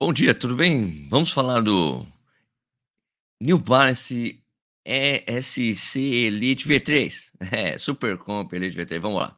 Bom 0.00 0.12
dia, 0.12 0.34
tudo 0.34 0.56
bem? 0.56 1.08
Vamos 1.08 1.30
falar 1.30 1.60
do 1.60 2.04
New 3.40 3.58
Balance 3.58 4.42
ESC 4.84 5.98
Elite 5.98 6.68
V3. 6.68 7.30
É, 7.52 7.78
Super 7.78 8.18
Comp 8.18 8.52
Elite 8.52 8.76
V3. 8.76 8.98
Vamos 8.98 9.18
lá. 9.20 9.36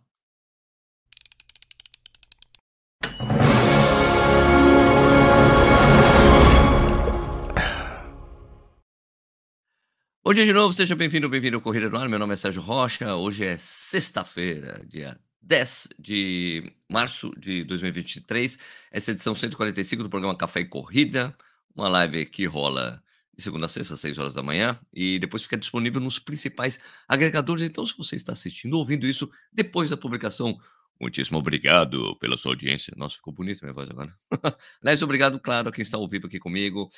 Bom 10.24 10.34
dia 10.34 10.44
de 10.44 10.52
novo, 10.52 10.72
seja 10.72 10.96
bem-vindo, 10.96 11.28
bem-vindo 11.28 11.56
ao 11.56 11.62
Corrida 11.62 11.88
do 11.88 11.96
Ar. 11.96 12.08
Meu 12.08 12.18
nome 12.18 12.32
é 12.34 12.36
Sérgio 12.36 12.62
Rocha. 12.62 13.14
Hoje 13.14 13.44
é 13.44 13.56
sexta-feira, 13.58 14.84
dia 14.86 15.16
10 15.46 15.88
de 15.98 16.72
março 16.90 17.30
de 17.38 17.62
2023. 17.64 18.58
Essa 18.90 19.12
edição 19.12 19.34
145 19.34 20.02
do 20.02 20.10
programa 20.10 20.36
Café 20.36 20.60
e 20.60 20.64
Corrida, 20.64 21.36
uma 21.74 21.88
live 21.88 22.26
que 22.26 22.44
rola 22.46 23.00
de 23.36 23.44
segunda 23.44 23.66
a 23.66 23.68
sexta, 23.68 23.94
às 23.94 24.00
6 24.00 24.18
horas 24.18 24.34
da 24.34 24.42
manhã, 24.42 24.78
e 24.92 25.18
depois 25.18 25.42
fica 25.44 25.56
disponível 25.56 26.00
nos 26.00 26.18
principais 26.18 26.80
agregadores. 27.06 27.62
Então, 27.62 27.86
se 27.86 27.96
você 27.96 28.16
está 28.16 28.32
assistindo, 28.32 28.74
ouvindo 28.74 29.06
isso 29.06 29.30
depois 29.52 29.90
da 29.90 29.96
publicação, 29.96 30.58
muitíssimo 31.00 31.38
obrigado 31.38 32.16
pela 32.16 32.36
sua 32.36 32.52
audiência. 32.52 32.92
Nossa, 32.96 33.16
ficou 33.16 33.32
bonita 33.32 33.60
minha 33.62 33.74
voz 33.74 33.88
agora. 33.88 34.12
Aliás, 34.82 35.02
obrigado, 35.02 35.38
claro, 35.38 35.68
a 35.68 35.72
quem 35.72 35.82
está 35.82 35.96
ao 35.96 36.08
vivo 36.08 36.26
aqui 36.26 36.40
comigo. 36.40 36.90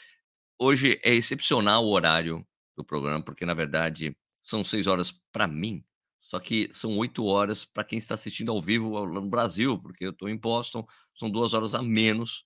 Hoje 0.58 0.98
é 1.04 1.12
excepcional 1.12 1.84
o 1.84 1.90
horário 1.90 2.46
do 2.76 2.84
programa, 2.84 3.22
porque 3.22 3.44
na 3.44 3.54
verdade 3.54 4.16
são 4.40 4.64
6 4.64 4.86
horas 4.86 5.12
para 5.32 5.46
mim, 5.46 5.84
só 6.28 6.38
que 6.38 6.68
são 6.70 6.94
oito 6.98 7.24
horas 7.24 7.64
para 7.64 7.82
quem 7.82 7.98
está 7.98 8.12
assistindo 8.12 8.52
ao 8.52 8.60
vivo 8.60 9.06
no 9.06 9.26
Brasil, 9.30 9.80
porque 9.80 10.04
eu 10.04 10.10
estou 10.10 10.28
em 10.28 10.36
Boston, 10.36 10.86
são 11.18 11.30
duas 11.30 11.54
horas 11.54 11.74
a 11.74 11.82
menos, 11.82 12.44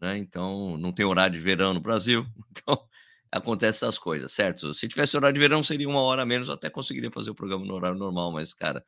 né? 0.00 0.16
Então 0.16 0.78
não 0.78 0.92
tem 0.92 1.04
horário 1.04 1.34
de 1.34 1.40
verão 1.42 1.74
no 1.74 1.80
Brasil. 1.80 2.24
Então 2.56 2.88
acontece 3.32 3.78
essas 3.84 3.98
coisas, 3.98 4.30
certo? 4.32 4.72
Se 4.72 4.86
tivesse 4.86 5.16
horário 5.16 5.34
de 5.34 5.40
verão, 5.40 5.64
seria 5.64 5.88
uma 5.88 6.00
hora 6.00 6.22
a 6.22 6.24
menos, 6.24 6.46
eu 6.46 6.54
até 6.54 6.70
conseguiria 6.70 7.10
fazer 7.10 7.30
o 7.30 7.34
programa 7.34 7.66
no 7.66 7.74
horário 7.74 7.98
normal, 7.98 8.30
mas, 8.30 8.54
cara, 8.54 8.84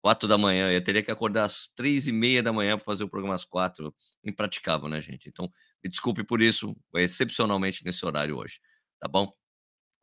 quatro 0.00 0.28
da 0.28 0.38
manhã, 0.38 0.70
eu 0.70 0.84
teria 0.84 1.02
que 1.02 1.10
acordar 1.10 1.44
às 1.44 1.66
três 1.74 2.06
e 2.08 2.12
meia 2.12 2.42
da 2.42 2.52
manhã 2.52 2.76
para 2.76 2.84
fazer 2.84 3.04
o 3.04 3.08
programa 3.08 3.34
às 3.34 3.44
quatro. 3.44 3.94
Impraticável, 4.24 4.88
né, 4.88 5.00
gente? 5.00 5.28
Então, 5.28 5.50
me 5.82 5.90
desculpe 5.90 6.24
por 6.24 6.40
isso, 6.40 6.76
é 6.96 7.02
excepcionalmente 7.02 7.84
nesse 7.84 8.06
horário 8.06 8.36
hoje, 8.38 8.60
tá 9.00 9.08
bom? 9.08 9.32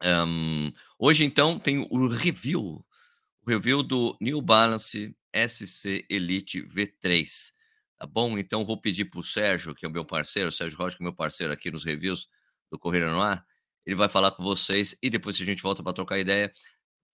Um, 0.04 0.74
hoje, 1.00 1.24
então, 1.24 1.58
tem 1.58 1.88
o 1.90 2.08
review 2.10 2.86
review 3.48 3.82
do 3.82 4.18
New 4.20 4.42
Balance 4.42 5.16
SC 5.34 6.06
Elite 6.10 6.62
V3. 6.62 7.52
Tá 7.98 8.06
bom? 8.06 8.38
Então 8.38 8.66
vou 8.66 8.80
pedir 8.80 9.06
para 9.06 9.20
o 9.20 9.24
Sérgio, 9.24 9.74
que 9.74 9.86
é 9.86 9.90
o 9.90 9.92
meu 9.92 10.06
parceiro, 10.06 10.50
o 10.50 10.52
Sérgio 10.52 10.78
Rocha, 10.78 10.98
que 10.98 11.04
é 11.04 11.06
meu 11.06 11.16
parceiro 11.16 11.52
aqui 11.54 11.72
nos 11.72 11.84
reviews 11.84 12.28
do 12.72 12.78
Correio 12.78 13.12
no 13.12 13.22
Ar, 13.22 13.46
ele 13.86 13.96
vai 13.96 14.10
falar 14.10 14.32
com 14.32 14.44
vocês 14.44 14.98
e 15.02 15.10
depois 15.10 15.40
a 15.40 15.46
gente 15.46 15.64
volta 15.64 15.82
para 15.82 15.94
trocar 15.94 16.20
ideia. 16.20 16.52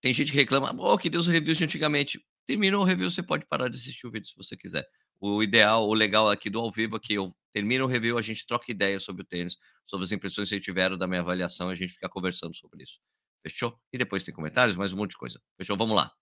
Tem 0.01 0.13
gente 0.15 0.33
que 0.33 0.39
reclama, 0.39 0.75
oh, 0.79 0.97
que 0.97 1.11
Deus 1.11 1.27
reviews 1.27 1.59
de 1.59 1.65
antigamente. 1.65 2.25
Terminou 2.47 2.83
o 2.83 2.85
review, 2.85 3.11
você 3.11 3.23
pode 3.23 3.47
parar 3.47 3.69
de 3.69 3.77
assistir 3.77 4.07
o 4.07 4.11
vídeo 4.11 4.27
se 4.27 4.35
você 4.35 4.57
quiser. 4.57 4.89
O 5.21 5.43
ideal, 5.43 5.87
o 5.87 5.95
legal 5.95 6.31
aqui 6.31 6.51
do 6.51 6.59
ao 6.59 6.73
vivo 6.73 6.97
é 6.97 6.99
que 6.99 7.15
eu 7.15 7.33
termino 7.53 7.85
o 7.85 7.89
review, 7.89 8.19
a 8.19 8.23
gente 8.23 8.45
troca 8.47 8.73
ideia 8.73 8.99
sobre 8.99 9.23
o 9.23 9.25
tênis, 9.25 9.57
sobre 9.87 10.05
as 10.05 10.13
impressões 10.13 10.49
que 10.49 10.59
tiveram 10.59 10.97
da 10.97 11.07
minha 11.07 11.21
avaliação, 11.21 11.69
a 11.69 11.75
gente 11.75 11.93
fica 11.93 12.09
conversando 12.09 12.57
sobre 12.57 12.83
isso. 12.83 12.99
Fechou? 13.47 13.79
E 13.93 13.99
depois 13.99 14.25
tem 14.25 14.35
comentários, 14.35 14.75
mais 14.75 14.93
um 14.93 14.97
monte 14.97 15.11
de 15.11 15.19
coisa. 15.19 15.41
Fechou? 15.59 15.77
Vamos 15.77 15.95
lá. 15.95 16.22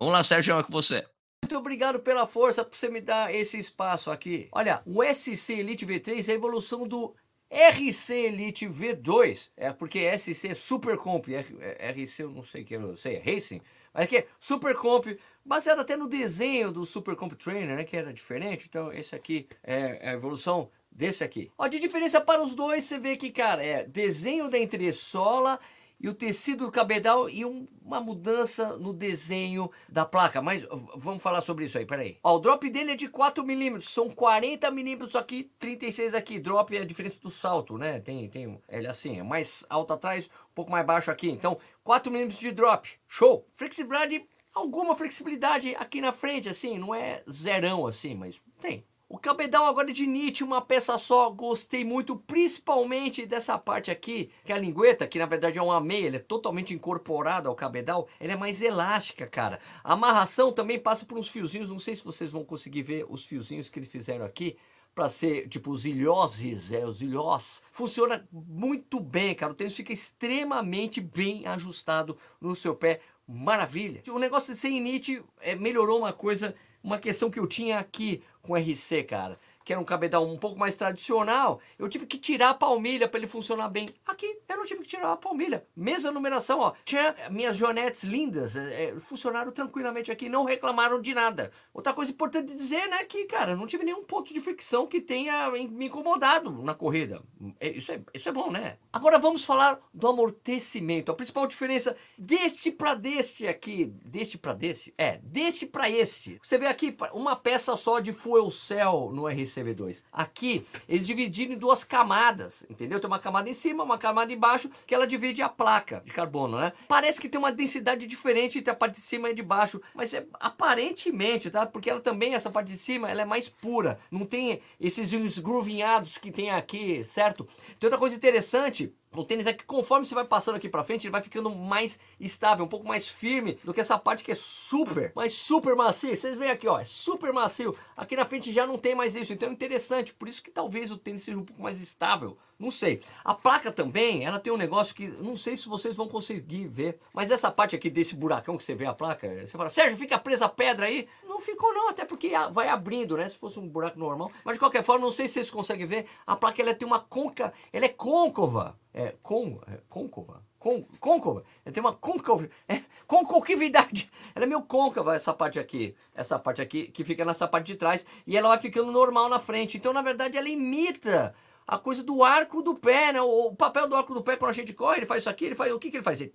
Vamos 0.00 0.14
lá, 0.14 0.22
Sérgio, 0.22 0.56
é 0.56 0.62
com 0.62 0.70
você. 0.70 1.04
Muito 1.42 1.58
obrigado 1.58 1.98
pela 1.98 2.24
força 2.24 2.64
por 2.64 2.76
você 2.76 2.88
me 2.88 3.00
dar 3.00 3.34
esse 3.34 3.58
espaço 3.58 4.12
aqui. 4.12 4.48
Olha, 4.52 4.80
o 4.86 5.02
SC 5.02 5.54
Elite 5.54 5.84
V3 5.84 6.28
é 6.28 6.32
a 6.32 6.34
evolução 6.36 6.86
do 6.86 7.16
RC 7.50 8.14
Elite 8.14 8.68
V2. 8.68 9.50
É 9.56 9.72
porque 9.72 10.16
SC 10.16 10.50
é 10.50 10.54
Super 10.54 10.96
Comp, 10.96 11.26
RC 11.26 12.22
eu 12.22 12.30
não 12.30 12.42
sei 12.42 12.62
o 12.62 12.64
que 12.64 12.76
eu 12.76 12.96
sei, 12.96 13.16
é 13.16 13.18
Racing. 13.18 13.60
Mas 13.92 14.04
aqui 14.04 14.18
é 14.18 14.26
Super 14.38 14.76
Comp, 14.76 15.06
baseado 15.44 15.80
até 15.80 15.96
no 15.96 16.06
desenho 16.06 16.70
do 16.70 16.86
Super 16.86 17.16
Comp 17.16 17.32
Trainer, 17.32 17.74
né, 17.74 17.82
que 17.82 17.96
era 17.96 18.12
diferente. 18.12 18.66
Então 18.68 18.92
esse 18.92 19.16
aqui 19.16 19.48
é 19.64 20.10
a 20.10 20.12
evolução 20.12 20.70
desse 20.92 21.24
aqui. 21.24 21.50
Ó, 21.58 21.66
de 21.66 21.80
diferença 21.80 22.20
para 22.20 22.40
os 22.40 22.54
dois, 22.54 22.84
você 22.84 22.98
vê 22.98 23.16
que, 23.16 23.30
cara, 23.30 23.64
é 23.64 23.82
desenho 23.82 24.48
da 24.48 24.60
entressola 24.60 25.58
e 26.00 26.08
o 26.08 26.14
tecido 26.14 26.66
do 26.66 26.72
cabedal 26.72 27.28
e 27.28 27.44
um, 27.44 27.66
uma 27.82 28.00
mudança 28.00 28.76
no 28.76 28.92
desenho 28.92 29.70
da 29.88 30.04
placa. 30.04 30.40
Mas 30.40 30.66
vamos 30.96 31.22
falar 31.22 31.40
sobre 31.40 31.64
isso 31.64 31.78
aí, 31.78 31.84
peraí. 31.84 32.18
Ó, 32.22 32.36
o 32.36 32.38
drop 32.38 32.68
dele 32.70 32.92
é 32.92 32.96
de 32.96 33.08
4 33.08 33.44
milímetros, 33.44 33.90
são 33.90 34.08
40 34.08 34.70
milímetros 34.70 35.16
aqui, 35.16 35.50
36 35.58 36.14
aqui. 36.14 36.38
Drop 36.38 36.76
é 36.76 36.80
a 36.80 36.84
diferença 36.84 37.20
do 37.20 37.30
salto, 37.30 37.76
né? 37.76 38.00
Tem, 38.00 38.28
tem 38.28 38.60
ele 38.68 38.86
é 38.86 38.90
assim, 38.90 39.18
é 39.18 39.22
mais 39.22 39.64
alto 39.68 39.92
atrás, 39.92 40.26
um 40.26 40.54
pouco 40.54 40.70
mais 40.70 40.86
baixo 40.86 41.10
aqui. 41.10 41.30
Então, 41.30 41.58
4 41.82 42.12
milímetros 42.12 42.40
de 42.40 42.52
drop. 42.52 42.88
Show! 43.06 43.46
Flexibilidade, 43.54 44.24
alguma 44.54 44.94
flexibilidade 44.94 45.74
aqui 45.76 46.00
na 46.00 46.12
frente, 46.12 46.48
assim, 46.48 46.78
não 46.78 46.94
é 46.94 47.22
zerão 47.30 47.86
assim, 47.86 48.14
mas 48.14 48.42
tem. 48.60 48.84
O 49.10 49.16
cabedal 49.16 49.64
agora 49.64 49.88
é 49.88 49.92
de 49.92 50.06
Nietzsche, 50.06 50.44
uma 50.44 50.60
peça 50.60 50.98
só, 50.98 51.30
gostei 51.30 51.82
muito, 51.82 52.14
principalmente 52.14 53.24
dessa 53.24 53.56
parte 53.56 53.90
aqui, 53.90 54.30
que 54.44 54.52
é 54.52 54.54
a 54.54 54.58
lingueta, 54.58 55.06
que 55.06 55.18
na 55.18 55.24
verdade 55.24 55.58
é 55.58 55.62
uma 55.62 55.80
meia, 55.80 56.06
ele 56.06 56.16
é 56.16 56.20
totalmente 56.20 56.74
incorporado 56.74 57.48
ao 57.48 57.54
cabedal, 57.54 58.06
ela 58.20 58.34
é 58.34 58.36
mais 58.36 58.60
elástica, 58.60 59.26
cara. 59.26 59.60
A 59.82 59.94
amarração 59.94 60.52
também 60.52 60.78
passa 60.78 61.06
por 61.06 61.16
uns 61.16 61.30
fiozinhos, 61.30 61.70
não 61.70 61.78
sei 61.78 61.94
se 61.94 62.04
vocês 62.04 62.32
vão 62.32 62.44
conseguir 62.44 62.82
ver 62.82 63.06
os 63.08 63.24
fiozinhos 63.24 63.70
que 63.70 63.78
eles 63.78 63.90
fizeram 63.90 64.26
aqui, 64.26 64.58
para 64.94 65.08
ser 65.08 65.48
tipo 65.48 65.70
os 65.70 65.86
ilhoses, 65.86 66.70
é, 66.70 66.84
os 66.84 67.00
ilhós. 67.00 67.62
Funciona 67.70 68.28
muito 68.30 69.00
bem, 69.00 69.34
cara. 69.34 69.52
O 69.52 69.54
tênis 69.54 69.76
fica 69.76 69.92
extremamente 69.92 71.00
bem 71.00 71.46
ajustado 71.46 72.16
no 72.40 72.54
seu 72.54 72.74
pé. 72.74 73.00
Maravilha. 73.26 74.02
O 74.08 74.18
negócio 74.18 74.52
de 74.52 74.58
ser 74.58 74.70
init 74.70 75.22
é, 75.40 75.54
melhorou 75.54 76.00
uma 76.00 76.12
coisa, 76.12 76.52
uma 76.82 76.98
questão 76.98 77.30
que 77.30 77.38
eu 77.38 77.46
tinha 77.46 77.78
aqui 77.78 78.24
com 78.48 78.56
RC, 78.56 79.02
cara 79.04 79.38
que 79.68 79.72
era 79.74 79.82
um 79.82 79.84
cabedal 79.84 80.26
um 80.26 80.38
pouco 80.38 80.58
mais 80.58 80.78
tradicional, 80.78 81.60
eu 81.78 81.90
tive 81.90 82.06
que 82.06 82.16
tirar 82.16 82.48
a 82.48 82.54
palmilha 82.54 83.06
para 83.06 83.20
ele 83.20 83.26
funcionar 83.26 83.68
bem. 83.68 83.90
Aqui 84.06 84.38
eu 84.48 84.56
não 84.56 84.64
tive 84.64 84.80
que 84.80 84.88
tirar 84.88 85.12
a 85.12 85.16
palmilha. 85.16 85.62
Mesma 85.76 86.10
numeração, 86.10 86.60
ó. 86.60 86.72
Tinha 86.86 87.14
minhas 87.30 87.54
joanetes 87.54 88.02
lindas, 88.02 88.56
é, 88.56 88.96
funcionaram 88.98 89.52
tranquilamente 89.52 90.10
aqui, 90.10 90.26
não 90.26 90.44
reclamaram 90.44 91.02
de 91.02 91.12
nada. 91.12 91.52
Outra 91.74 91.92
coisa 91.92 92.10
importante 92.10 92.56
dizer, 92.56 92.86
né, 92.88 93.04
que, 93.04 93.26
cara, 93.26 93.54
não 93.54 93.66
tive 93.66 93.84
nenhum 93.84 94.02
ponto 94.04 94.32
de 94.32 94.40
fricção 94.40 94.86
que 94.86 95.02
tenha 95.02 95.50
me 95.50 95.88
incomodado 95.88 96.50
na 96.62 96.72
corrida. 96.72 97.22
É, 97.60 97.68
isso 97.68 97.92
é, 97.92 98.00
isso 98.14 98.26
é 98.26 98.32
bom, 98.32 98.50
né? 98.50 98.78
Agora 98.90 99.18
vamos 99.18 99.44
falar 99.44 99.78
do 99.92 100.08
amortecimento. 100.08 101.12
A 101.12 101.14
principal 101.14 101.46
diferença 101.46 101.94
deste 102.16 102.70
para 102.70 102.94
deste 102.94 103.46
aqui, 103.46 103.84
deste 104.02 104.38
para 104.38 104.54
desse, 104.54 104.94
é, 104.96 105.18
deste 105.22 105.66
para 105.66 105.90
este. 105.90 106.38
Você 106.42 106.56
vê 106.56 106.68
aqui 106.68 106.96
uma 107.12 107.36
peça 107.36 107.76
só 107.76 108.00
de 108.00 108.14
fuel 108.14 108.50
cell 108.50 109.10
no 109.12 109.28
RC 109.28 109.57
CV2. 109.62 110.02
Aqui, 110.12 110.66
eles 110.88 111.06
dividiram 111.06 111.54
em 111.54 111.58
duas 111.58 111.84
camadas, 111.84 112.64
entendeu? 112.68 113.00
Tem 113.00 113.08
uma 113.08 113.18
camada 113.18 113.48
em 113.48 113.54
cima, 113.54 113.84
uma 113.84 113.98
camada 113.98 114.32
embaixo, 114.32 114.70
que 114.86 114.94
ela 114.94 115.06
divide 115.06 115.42
a 115.42 115.48
placa 115.48 116.02
de 116.04 116.12
carbono, 116.12 116.58
né? 116.58 116.72
Parece 116.86 117.20
que 117.20 117.28
tem 117.28 117.38
uma 117.38 117.52
densidade 117.52 118.06
diferente 118.06 118.58
entre 118.58 118.70
a 118.70 118.74
parte 118.74 118.94
de 118.94 119.00
cima 119.00 119.30
e 119.30 119.34
de 119.34 119.42
baixo, 119.42 119.80
mas 119.94 120.12
é 120.14 120.26
aparentemente, 120.40 121.50
tá? 121.50 121.66
Porque 121.66 121.90
ela 121.90 122.00
também, 122.00 122.34
essa 122.34 122.50
parte 122.50 122.68
de 122.68 122.78
cima, 122.78 123.10
ela 123.10 123.22
é 123.22 123.24
mais 123.24 123.48
pura. 123.48 123.98
Não 124.10 124.24
tem 124.26 124.60
esses 124.80 125.12
esgruvinhados 125.12 126.18
que 126.18 126.30
tem 126.30 126.50
aqui, 126.50 127.02
certo? 127.04 127.44
Tem 127.78 127.86
outra 127.86 127.98
coisa 127.98 128.16
interessante, 128.16 128.92
o 129.14 129.24
tênis 129.24 129.46
é 129.46 129.52
que 129.52 129.64
conforme 129.64 130.04
você 130.04 130.14
vai 130.14 130.24
passando 130.24 130.56
aqui 130.56 130.68
pra 130.68 130.84
frente, 130.84 131.06
ele 131.06 131.12
vai 131.12 131.22
ficando 131.22 131.50
mais 131.50 131.98
estável, 132.20 132.64
um 132.64 132.68
pouco 132.68 132.86
mais 132.86 133.08
firme 133.08 133.58
do 133.64 133.72
que 133.72 133.80
essa 133.80 133.98
parte 133.98 134.22
que 134.22 134.32
é 134.32 134.34
super, 134.34 135.12
mas 135.14 135.34
super 135.34 135.74
macio. 135.74 136.14
Vocês 136.14 136.36
veem 136.36 136.50
aqui, 136.50 136.68
ó, 136.68 136.78
é 136.78 136.84
super 136.84 137.32
macio. 137.32 137.76
Aqui 137.96 138.16
na 138.16 138.24
frente 138.24 138.52
já 138.52 138.66
não 138.66 138.78
tem 138.78 138.94
mais 138.94 139.14
isso, 139.14 139.32
então 139.32 139.48
é 139.48 139.52
interessante. 139.52 140.12
Por 140.14 140.28
isso 140.28 140.42
que 140.42 140.50
talvez 140.50 140.90
o 140.90 140.96
tênis 140.98 141.22
seja 141.22 141.38
um 141.38 141.44
pouco 141.44 141.62
mais 141.62 141.80
estável. 141.80 142.36
Não 142.58 142.70
sei. 142.70 143.00
A 143.24 143.34
placa 143.34 143.70
também, 143.70 144.24
ela 144.24 144.40
tem 144.40 144.52
um 144.52 144.56
negócio 144.56 144.92
que 144.92 145.06
não 145.06 145.36
sei 145.36 145.56
se 145.56 145.68
vocês 145.68 145.96
vão 145.96 146.08
conseguir 146.08 146.66
ver, 146.66 146.98
mas 147.12 147.30
essa 147.30 147.52
parte 147.52 147.76
aqui 147.76 147.88
desse 147.88 148.16
buracão 148.16 148.56
que 148.56 148.64
você 148.64 148.74
vê 148.74 148.84
a 148.84 148.92
placa, 148.92 149.46
você 149.46 149.56
fala, 149.56 149.70
Sérgio, 149.70 149.96
fica 149.96 150.18
presa 150.18 150.46
a 150.46 150.48
pedra 150.48 150.86
aí? 150.86 151.08
Não 151.24 151.38
ficou 151.38 151.72
não, 151.72 151.88
até 151.88 152.04
porque 152.04 152.32
vai 152.50 152.68
abrindo, 152.68 153.16
né? 153.16 153.28
Se 153.28 153.38
fosse 153.38 153.60
um 153.60 153.68
buraco 153.68 153.96
normal. 153.96 154.32
Mas 154.44 154.54
de 154.54 154.58
qualquer 154.58 154.82
forma, 154.82 155.04
não 155.04 155.10
sei 155.10 155.28
se 155.28 155.34
vocês 155.34 155.50
conseguem 155.52 155.86
ver, 155.86 156.06
a 156.26 156.34
placa 156.34 156.60
ela 156.60 156.74
tem 156.74 156.86
uma 156.86 156.98
conca, 156.98 157.52
ela 157.72 157.84
é 157.84 157.90
côncava 157.90 158.76
é, 158.92 159.14
con, 159.22 159.60
é, 159.68 159.78
côncava, 159.88 160.42
con, 160.58 160.84
côncava, 160.98 161.44
ela 161.64 161.72
tem 161.72 161.80
uma 161.80 161.92
côncava, 161.92 162.48
é, 162.66 162.82
concavidade, 163.06 164.10
ela 164.34 164.44
é 164.44 164.48
meio 164.48 164.62
côncava 164.62 165.14
essa 165.14 165.32
parte 165.32 165.60
aqui, 165.60 165.94
essa 166.12 166.36
parte 166.36 166.60
aqui 166.60 166.90
que 166.90 167.04
fica 167.04 167.24
nessa 167.24 167.46
parte 167.46 167.66
de 167.66 167.76
trás 167.76 168.04
e 168.26 168.36
ela 168.36 168.48
vai 168.48 168.58
ficando 168.58 168.90
normal 168.90 169.28
na 169.28 169.38
frente, 169.38 169.76
então 169.76 169.92
na 169.92 170.02
verdade 170.02 170.36
ela 170.36 170.48
imita 170.48 171.32
a 171.68 171.76
coisa 171.76 172.02
do 172.02 172.24
arco 172.24 172.62
do 172.62 172.74
pé, 172.74 173.12
né? 173.12 173.20
O 173.20 173.54
papel 173.54 173.86
do 173.86 173.94
arco 173.94 174.14
do 174.14 174.22
pé, 174.22 174.38
quando 174.38 174.52
a 174.52 174.54
gente 174.54 174.72
corre, 174.72 175.00
ele 175.00 175.06
faz 175.06 175.22
isso 175.22 175.28
aqui, 175.28 175.44
ele 175.44 175.54
faz 175.54 175.70
o 175.70 175.78
que, 175.78 175.90
que 175.90 175.98
ele 175.98 176.02
faz? 176.02 176.18
Ele, 176.18 176.32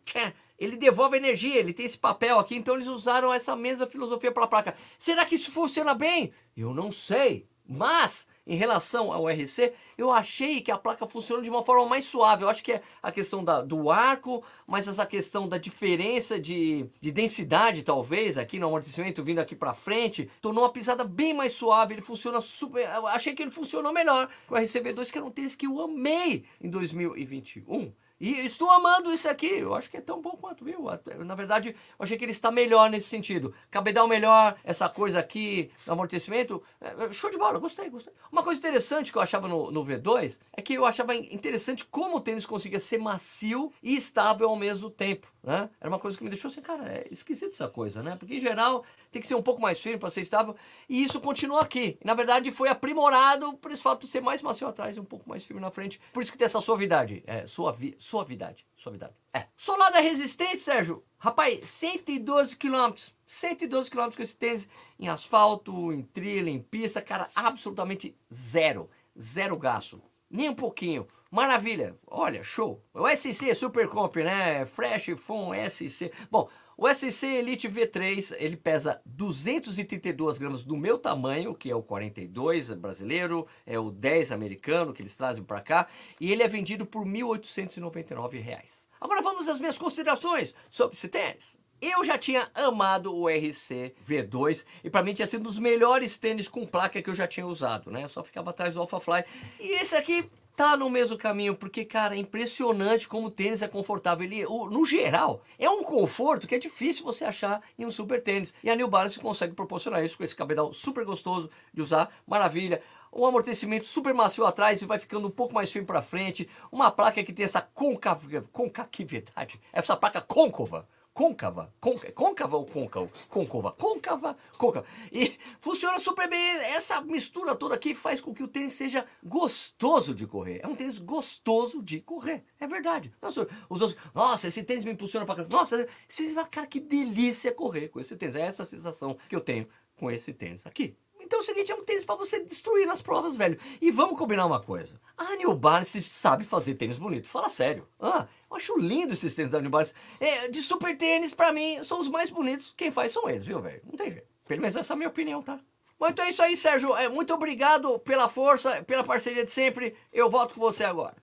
ele 0.59 0.77
devolve 0.77 1.17
energia, 1.17 1.57
ele 1.57 1.73
tem 1.73 1.87
esse 1.87 1.97
papel 1.97 2.37
aqui, 2.37 2.55
então 2.55 2.75
eles 2.75 2.85
usaram 2.85 3.33
essa 3.33 3.55
mesma 3.55 3.87
filosofia 3.87 4.31
para 4.31 4.43
a 4.43 4.47
placa. 4.47 4.75
Será 4.95 5.25
que 5.25 5.33
isso 5.33 5.51
funciona 5.51 5.95
bem? 5.95 6.31
Eu 6.55 6.71
não 6.71 6.91
sei, 6.91 7.47
mas 7.67 8.27
em 8.45 8.55
relação 8.55 9.11
ao 9.11 9.27
RC, 9.27 9.73
eu 9.97 10.11
achei 10.11 10.59
que 10.61 10.71
a 10.71 10.77
placa 10.77 11.07
funciona 11.07 11.41
de 11.41 11.49
uma 11.49 11.63
forma 11.63 11.85
mais 11.85 12.05
suave. 12.05 12.43
Eu 12.43 12.49
acho 12.49 12.63
que 12.63 12.73
é 12.73 12.81
a 13.01 13.11
questão 13.11 13.43
da, 13.43 13.61
do 13.61 13.89
arco, 13.89 14.43
mas 14.67 14.87
essa 14.87 15.05
questão 15.05 15.47
da 15.47 15.57
diferença 15.57 16.39
de, 16.39 16.85
de 16.99 17.11
densidade, 17.11 17.83
talvez, 17.83 18.37
aqui 18.37 18.59
no 18.59 18.67
amortecimento, 18.67 19.23
vindo 19.23 19.39
aqui 19.39 19.55
para 19.55 19.73
frente, 19.73 20.29
tornou 20.41 20.65
a 20.65 20.69
pisada 20.69 21.03
bem 21.03 21.33
mais 21.33 21.53
suave. 21.53 21.93
Ele 21.93 22.01
funciona 22.01 22.41
super. 22.41 22.89
Eu 22.89 23.07
achei 23.07 23.33
que 23.33 23.41
ele 23.41 23.51
funcionou 23.51 23.93
melhor 23.93 24.29
com 24.47 24.55
o 24.55 24.57
RCV2, 24.57 25.11
que 25.11 25.17
era 25.17 25.25
um 25.25 25.31
tênis 25.31 25.55
que 25.55 25.65
eu 25.65 25.79
amei 25.79 26.43
em 26.61 26.69
2021. 26.69 27.93
E 28.23 28.39
estou 28.45 28.71
amando 28.71 29.11
isso 29.11 29.27
aqui. 29.27 29.47
Eu 29.47 29.75
acho 29.75 29.89
que 29.89 29.97
é 29.97 30.01
tão 30.01 30.21
bom 30.21 30.31
quanto, 30.39 30.63
viu? 30.63 30.85
Na 31.25 31.35
verdade, 31.35 31.71
eu 31.71 31.75
achei 31.99 32.17
que 32.17 32.23
ele 32.23 32.31
está 32.31 32.49
melhor 32.49 32.89
nesse 32.89 33.09
sentido. 33.09 33.53
Cabedal 33.69 34.07
melhor, 34.07 34.55
essa 34.63 34.87
coisa 34.87 35.19
aqui, 35.19 35.69
amortecimento. 35.85 36.63
É, 36.79 37.03
é, 37.03 37.11
show 37.11 37.29
de 37.29 37.37
bola, 37.37 37.59
gostei, 37.59 37.89
gostei. 37.89 38.13
Uma 38.31 38.41
coisa 38.41 38.57
interessante 38.57 39.11
que 39.11 39.17
eu 39.17 39.21
achava 39.21 39.49
no, 39.49 39.69
no 39.71 39.83
V2 39.83 40.39
é 40.53 40.61
que 40.61 40.75
eu 40.75 40.85
achava 40.85 41.13
interessante 41.13 41.83
como 41.83 42.15
o 42.15 42.21
tênis 42.21 42.45
conseguia 42.45 42.79
ser 42.79 42.97
macio 42.97 43.73
e 43.83 43.93
estável 43.93 44.47
ao 44.47 44.55
mesmo 44.55 44.89
tempo. 44.89 45.27
Né? 45.43 45.69
Era 45.81 45.89
uma 45.89 45.99
coisa 45.99 46.17
que 46.17 46.23
me 46.23 46.29
deixou 46.29 46.49
assim, 46.49 46.61
cara, 46.61 46.87
é 46.87 47.05
esquisito 47.11 47.51
essa 47.51 47.67
coisa, 47.67 48.01
né? 48.01 48.15
Porque 48.15 48.35
em 48.35 48.39
geral 48.39 48.85
tem 49.13 49.21
que 49.21 49.27
ser 49.27 49.35
um 49.35 49.41
pouco 49.41 49.61
mais 49.61 49.79
firme 49.79 49.99
para 49.99 50.09
ser 50.09 50.21
estável. 50.21 50.55
E 50.89 51.03
isso 51.03 51.21
continua 51.21 51.61
aqui. 51.61 51.97
Na 52.03 52.13
verdade, 52.13 52.51
foi 52.51 52.67
aprimorado 52.67 53.53
por 53.53 53.71
esse 53.71 53.81
fato 53.81 54.01
de 54.01 54.07
ser 54.07 54.21
mais 54.21 54.41
macio 54.41 54.67
atrás 54.67 54.97
e 54.97 54.99
um 54.99 55.05
pouco 55.05 55.29
mais 55.29 55.45
firme 55.45 55.61
na 55.61 55.71
frente. 55.71 56.01
Por 56.11 56.23
isso 56.23 56.31
que 56.31 56.37
tem 56.37 56.45
essa 56.45 56.59
suavidade. 56.59 57.23
É, 57.27 57.45
suavi, 57.45 57.95
suavidade. 57.97 58.65
Suavidade. 58.75 59.13
É. 59.33 59.45
Solada 59.55 59.99
resistente, 59.99 60.57
Sérgio. 60.57 61.03
Rapaz, 61.17 61.69
112 61.69 62.57
km. 62.57 62.93
112 63.25 63.89
km 63.89 64.09
com 64.15 64.21
esse 64.21 64.35
tênis 64.35 64.67
em 64.99 65.07
asfalto, 65.07 65.93
em 65.93 66.01
trilha, 66.01 66.49
em 66.49 66.59
pista. 66.59 67.01
Cara, 67.01 67.29
absolutamente 67.35 68.17
zero. 68.33 68.89
Zero 69.17 69.55
gasto. 69.57 70.01
Nem 70.29 70.49
um 70.49 70.55
pouquinho. 70.55 71.07
Maravilha. 71.33 71.97
Olha, 72.05 72.43
show. 72.43 72.83
O 72.93 73.07
SC 73.07 73.55
Super 73.55 73.87
Comp, 73.87 74.17
né? 74.17 74.65
Fresh 74.65 75.17
Phone 75.17 75.67
SC. 75.67 76.11
Bom, 76.29 76.47
o 76.77 76.91
SC 76.91 77.25
Elite 77.25 77.69
V3, 77.69 78.35
ele 78.39 78.57
pesa 78.57 79.01
232 79.05 80.37
gramas 80.37 80.63
do 80.63 80.75
meu 80.75 80.97
tamanho, 80.97 81.53
que 81.53 81.69
é 81.69 81.75
o 81.75 81.83
42 81.83 82.71
brasileiro, 82.71 83.45
é 83.65 83.77
o 83.77 83.91
10 83.91 84.31
americano 84.31 84.93
que 84.93 85.01
eles 85.01 85.15
trazem 85.15 85.43
para 85.43 85.61
cá, 85.61 85.87
e 86.19 86.31
ele 86.31 86.43
é 86.43 86.47
vendido 86.47 86.85
por 86.85 87.05
1.899 87.05 88.41
reais. 88.41 88.87
Agora 88.99 89.21
vamos 89.21 89.47
às 89.47 89.59
minhas 89.59 89.77
considerações 89.77 90.55
sobre 90.69 90.95
esse 90.95 91.07
tênis. 91.07 91.57
Eu 91.81 92.01
já 92.01 92.17
tinha 92.17 92.49
amado 92.55 93.13
o 93.13 93.27
RC 93.27 93.93
V2 94.07 94.65
e 94.85 94.89
para 94.89 95.03
mim 95.03 95.13
tinha 95.13 95.27
sido 95.27 95.41
um 95.41 95.43
dos 95.43 95.59
melhores 95.59 96.17
tênis 96.17 96.47
com 96.47 96.65
placa 96.65 97.01
que 97.01 97.09
eu 97.09 97.13
já 97.13 97.27
tinha 97.27 97.45
usado, 97.45 97.91
né? 97.91 98.05
Eu 98.05 98.09
só 98.09 98.23
ficava 98.23 98.51
atrás 98.51 98.75
do 98.75 98.79
Alpha 98.79 99.01
Fly. 99.01 99.25
E 99.59 99.81
esse 99.81 99.93
aqui 99.93 100.29
tá 100.55 100.77
no 100.77 100.89
mesmo 100.89 101.17
caminho, 101.17 101.55
porque, 101.55 101.83
cara, 101.83 102.15
é 102.15 102.19
impressionante 102.19 103.07
como 103.07 103.27
o 103.27 103.31
tênis 103.31 103.61
é 103.61 103.67
confortável. 103.67 104.25
Ele, 104.25 104.45
o, 104.45 104.69
no 104.69 104.85
geral, 104.85 105.41
é 105.57 105.69
um 105.69 105.83
conforto 105.83 106.47
que 106.47 106.55
é 106.55 106.59
difícil 106.59 107.03
você 107.03 107.25
achar 107.25 107.61
em 107.77 107.85
um 107.85 107.91
super 107.91 108.21
tênis. 108.21 108.53
E 108.63 108.69
a 108.69 108.75
New 108.75 108.87
Balance 108.87 109.19
consegue 109.19 109.53
proporcionar 109.53 110.03
isso 110.03 110.17
com 110.17 110.23
esse 110.23 110.35
cabedal 110.35 110.71
super 110.71 111.05
gostoso 111.05 111.49
de 111.73 111.81
usar, 111.81 112.09
maravilha. 112.27 112.81
Um 113.11 113.25
amortecimento 113.25 113.85
super 113.85 114.13
macio 114.13 114.45
atrás 114.45 114.81
e 114.81 114.85
vai 114.85 114.97
ficando 114.97 115.27
um 115.27 115.31
pouco 115.31 115.53
mais 115.53 115.71
firme 115.71 115.85
para 115.85 116.01
frente. 116.01 116.49
Uma 116.71 116.89
placa 116.89 117.23
que 117.23 117.33
tem 117.33 117.45
essa 117.45 117.61
concavidade, 117.61 119.61
essa 119.71 119.95
placa 119.95 120.21
côncava 120.21 120.87
côncava, 121.13 121.73
côncava, 121.79 122.11
côncava 122.13 122.57
ou 122.57 122.65
côncavo? 122.65 123.11
Côncava, 123.29 123.71
côncava, 123.71 124.37
côncava. 124.57 124.85
E 125.11 125.37
funciona 125.59 125.99
super 125.99 126.27
bem. 126.29 126.39
Essa 126.39 127.01
mistura 127.01 127.55
toda 127.55 127.75
aqui 127.75 127.93
faz 127.93 128.19
com 128.19 128.33
que 128.33 128.43
o 128.43 128.47
tênis 128.47 128.73
seja 128.73 129.05
gostoso 129.23 130.13
de 130.15 130.25
correr. 130.25 130.61
É 130.63 130.67
um 130.67 130.75
tênis 130.75 130.99
gostoso 130.99 131.81
de 131.81 132.01
correr. 132.01 132.43
É 132.59 132.67
verdade. 132.67 133.13
Nossa, 133.21 133.47
os 133.69 133.81
outros, 133.81 133.99
nossa, 134.13 134.47
esse 134.47 134.63
tênis 134.63 134.85
me 134.85 134.91
impulsiona 134.91 135.25
pra 135.25 135.45
Nossa, 135.47 135.87
esse, 136.09 136.33
cara, 136.49 136.67
que 136.67 136.79
delícia 136.79 137.51
correr 137.51 137.89
com 137.89 137.99
esse 137.99 138.15
tênis. 138.15 138.35
É 138.35 138.41
essa 138.41 138.65
sensação 138.65 139.17
que 139.27 139.35
eu 139.35 139.41
tenho 139.41 139.67
com 139.95 140.09
esse 140.09 140.33
tênis 140.33 140.65
aqui. 140.65 140.97
Então 141.33 141.41
é 141.41 141.43
o 141.43 141.45
seguinte, 141.47 141.71
é 141.71 141.75
um 141.75 141.83
tênis 141.83 142.05
para 142.05 142.13
você 142.13 142.43
destruir 142.43 142.85
nas 142.85 143.01
provas, 143.01 143.35
velho. 143.35 143.59
E 143.81 143.89
vamos 143.89 144.19
combinar 144.19 144.45
uma 144.45 144.59
coisa. 144.59 145.01
A 145.17 145.35
New 145.35 145.55
Balance 145.55 145.99
sabe 146.03 146.43
fazer 146.43 146.75
tênis 146.75 146.99
bonito. 146.99 147.27
Fala 147.27 147.49
sério. 147.49 147.87
Ah, 147.99 148.27
eu 148.51 148.55
acho 148.55 148.77
lindo 148.77 149.13
esses 149.13 149.33
tênis 149.33 149.51
da 149.51 149.59
New 149.59 149.71
Balance. 149.71 149.95
É, 150.19 150.47
de 150.47 150.61
super 150.61 150.95
tênis, 150.95 151.33
para 151.33 151.51
mim, 151.51 151.83
são 151.83 151.97
os 151.97 152.07
mais 152.07 152.29
bonitos. 152.29 152.71
Quem 152.77 152.91
faz 152.91 153.13
são 153.13 153.27
eles, 153.27 153.43
viu, 153.43 153.59
velho? 153.59 153.81
Não 153.83 153.97
tem 153.97 154.11
jeito. 154.11 154.27
Pelo 154.47 154.61
menos 154.61 154.75
essa 154.75 154.93
é 154.93 154.95
a 154.95 154.97
minha 154.97 155.09
opinião, 155.09 155.41
tá? 155.41 155.59
Bom, 155.97 156.07
então 156.07 156.23
é 156.23 156.29
isso 156.29 156.43
aí, 156.43 156.55
Sérgio. 156.55 156.95
É, 156.95 157.09
muito 157.09 157.33
obrigado 157.33 157.97
pela 157.97 158.29
força, 158.29 158.83
pela 158.83 159.03
parceria 159.03 159.43
de 159.43 159.49
sempre. 159.49 159.95
Eu 160.11 160.29
volto 160.29 160.53
com 160.53 160.61
você 160.61 160.83
agora. 160.83 161.15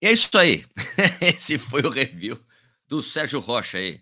E 0.00 0.06
é 0.06 0.12
isso 0.12 0.38
aí. 0.38 0.64
Esse 1.20 1.58
foi 1.58 1.82
o 1.82 1.90
review 1.90 2.38
do 2.86 3.02
Sérgio 3.02 3.40
Rocha 3.40 3.78
aí, 3.78 4.00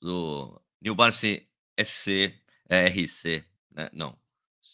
do 0.00 0.58
New 0.80 0.94
Balance 0.94 1.46
SC, 1.78 2.32
RC 2.66 3.44
né? 3.76 3.90
Não. 3.92 4.18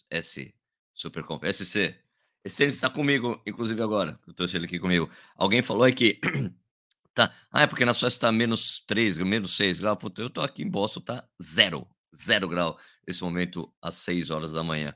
S. 0.09 0.55
Supercomp. 0.95 1.45
SC. 1.53 1.97
Esse 2.45 2.57
tênis 2.57 2.75
está 2.75 2.89
comigo, 2.89 3.41
inclusive 3.47 3.83
agora. 3.83 4.19
Eu 4.27 4.33
trouxe 4.33 4.57
ele 4.57 4.67
aqui 4.67 4.79
comigo. 4.79 5.11
Alguém 5.37 5.63
falou 5.63 5.83
aí 5.83 5.93
que. 5.93 6.21
tá. 7.13 7.35
Ah, 7.51 7.63
é 7.63 7.67
porque 7.67 7.85
na 7.85 7.93
Suécia 7.93 8.17
está 8.17 8.33
menos 8.33 8.81
3, 8.87 9.19
menos 9.19 9.57
6 9.57 9.81
graus. 9.81 9.99
Puta, 9.99 10.23
eu 10.23 10.31
tô 10.31 10.41
aqui 10.41 10.63
em 10.63 10.71
Boston, 10.71 11.01
tá 11.01 11.29
zero. 11.43 11.87
Zero 12.15 12.49
grau 12.49 12.79
nesse 13.07 13.23
momento, 13.23 13.73
às 13.81 13.97
6 13.97 14.31
horas 14.31 14.53
da 14.53 14.63
manhã. 14.63 14.95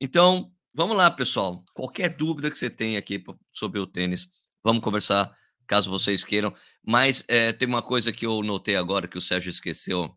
Então, 0.00 0.52
vamos 0.72 0.96
lá, 0.96 1.10
pessoal. 1.10 1.64
Qualquer 1.74 2.08
dúvida 2.08 2.50
que 2.50 2.58
você 2.58 2.70
tenha 2.70 2.98
aqui 2.98 3.22
sobre 3.52 3.78
o 3.78 3.86
tênis, 3.86 4.28
vamos 4.62 4.82
conversar, 4.82 5.36
caso 5.66 5.90
vocês 5.90 6.24
queiram. 6.24 6.54
Mas 6.82 7.24
é, 7.28 7.52
tem 7.52 7.68
uma 7.68 7.82
coisa 7.82 8.12
que 8.12 8.24
eu 8.24 8.42
notei 8.42 8.76
agora 8.76 9.06
que 9.06 9.18
o 9.18 9.20
Sérgio 9.20 9.50
esqueceu. 9.50 10.16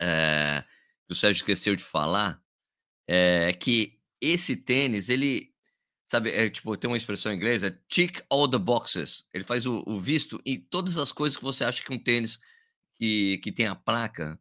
É, 0.00 0.64
que 1.06 1.12
o 1.12 1.16
Sérgio 1.16 1.40
esqueceu 1.40 1.76
de 1.76 1.82
falar 1.82 2.40
é, 3.08 3.52
que 3.54 3.98
esse 4.20 4.54
tênis, 4.54 5.08
ele, 5.08 5.50
sabe, 6.06 6.30
é, 6.30 6.50
tipo, 6.50 6.76
tem 6.76 6.90
uma 6.90 6.96
expressão 6.96 7.32
em 7.32 7.36
inglês, 7.36 7.62
é 7.62 7.70
tick 7.88 8.20
all 8.28 8.48
the 8.48 8.58
boxes. 8.58 9.26
Ele 9.32 9.44
faz 9.44 9.66
o, 9.66 9.82
o, 9.86 9.98
visto 9.98 10.40
em 10.44 10.60
todas 10.60 10.98
as 10.98 11.10
coisas 11.10 11.36
que 11.36 11.42
você 11.42 11.64
acha 11.64 11.82
que 11.82 11.92
um 11.92 11.98
tênis 11.98 12.38
que, 12.98 13.38
que 13.38 13.50
tem 13.50 13.66
a 13.66 13.74
placa, 13.74 14.38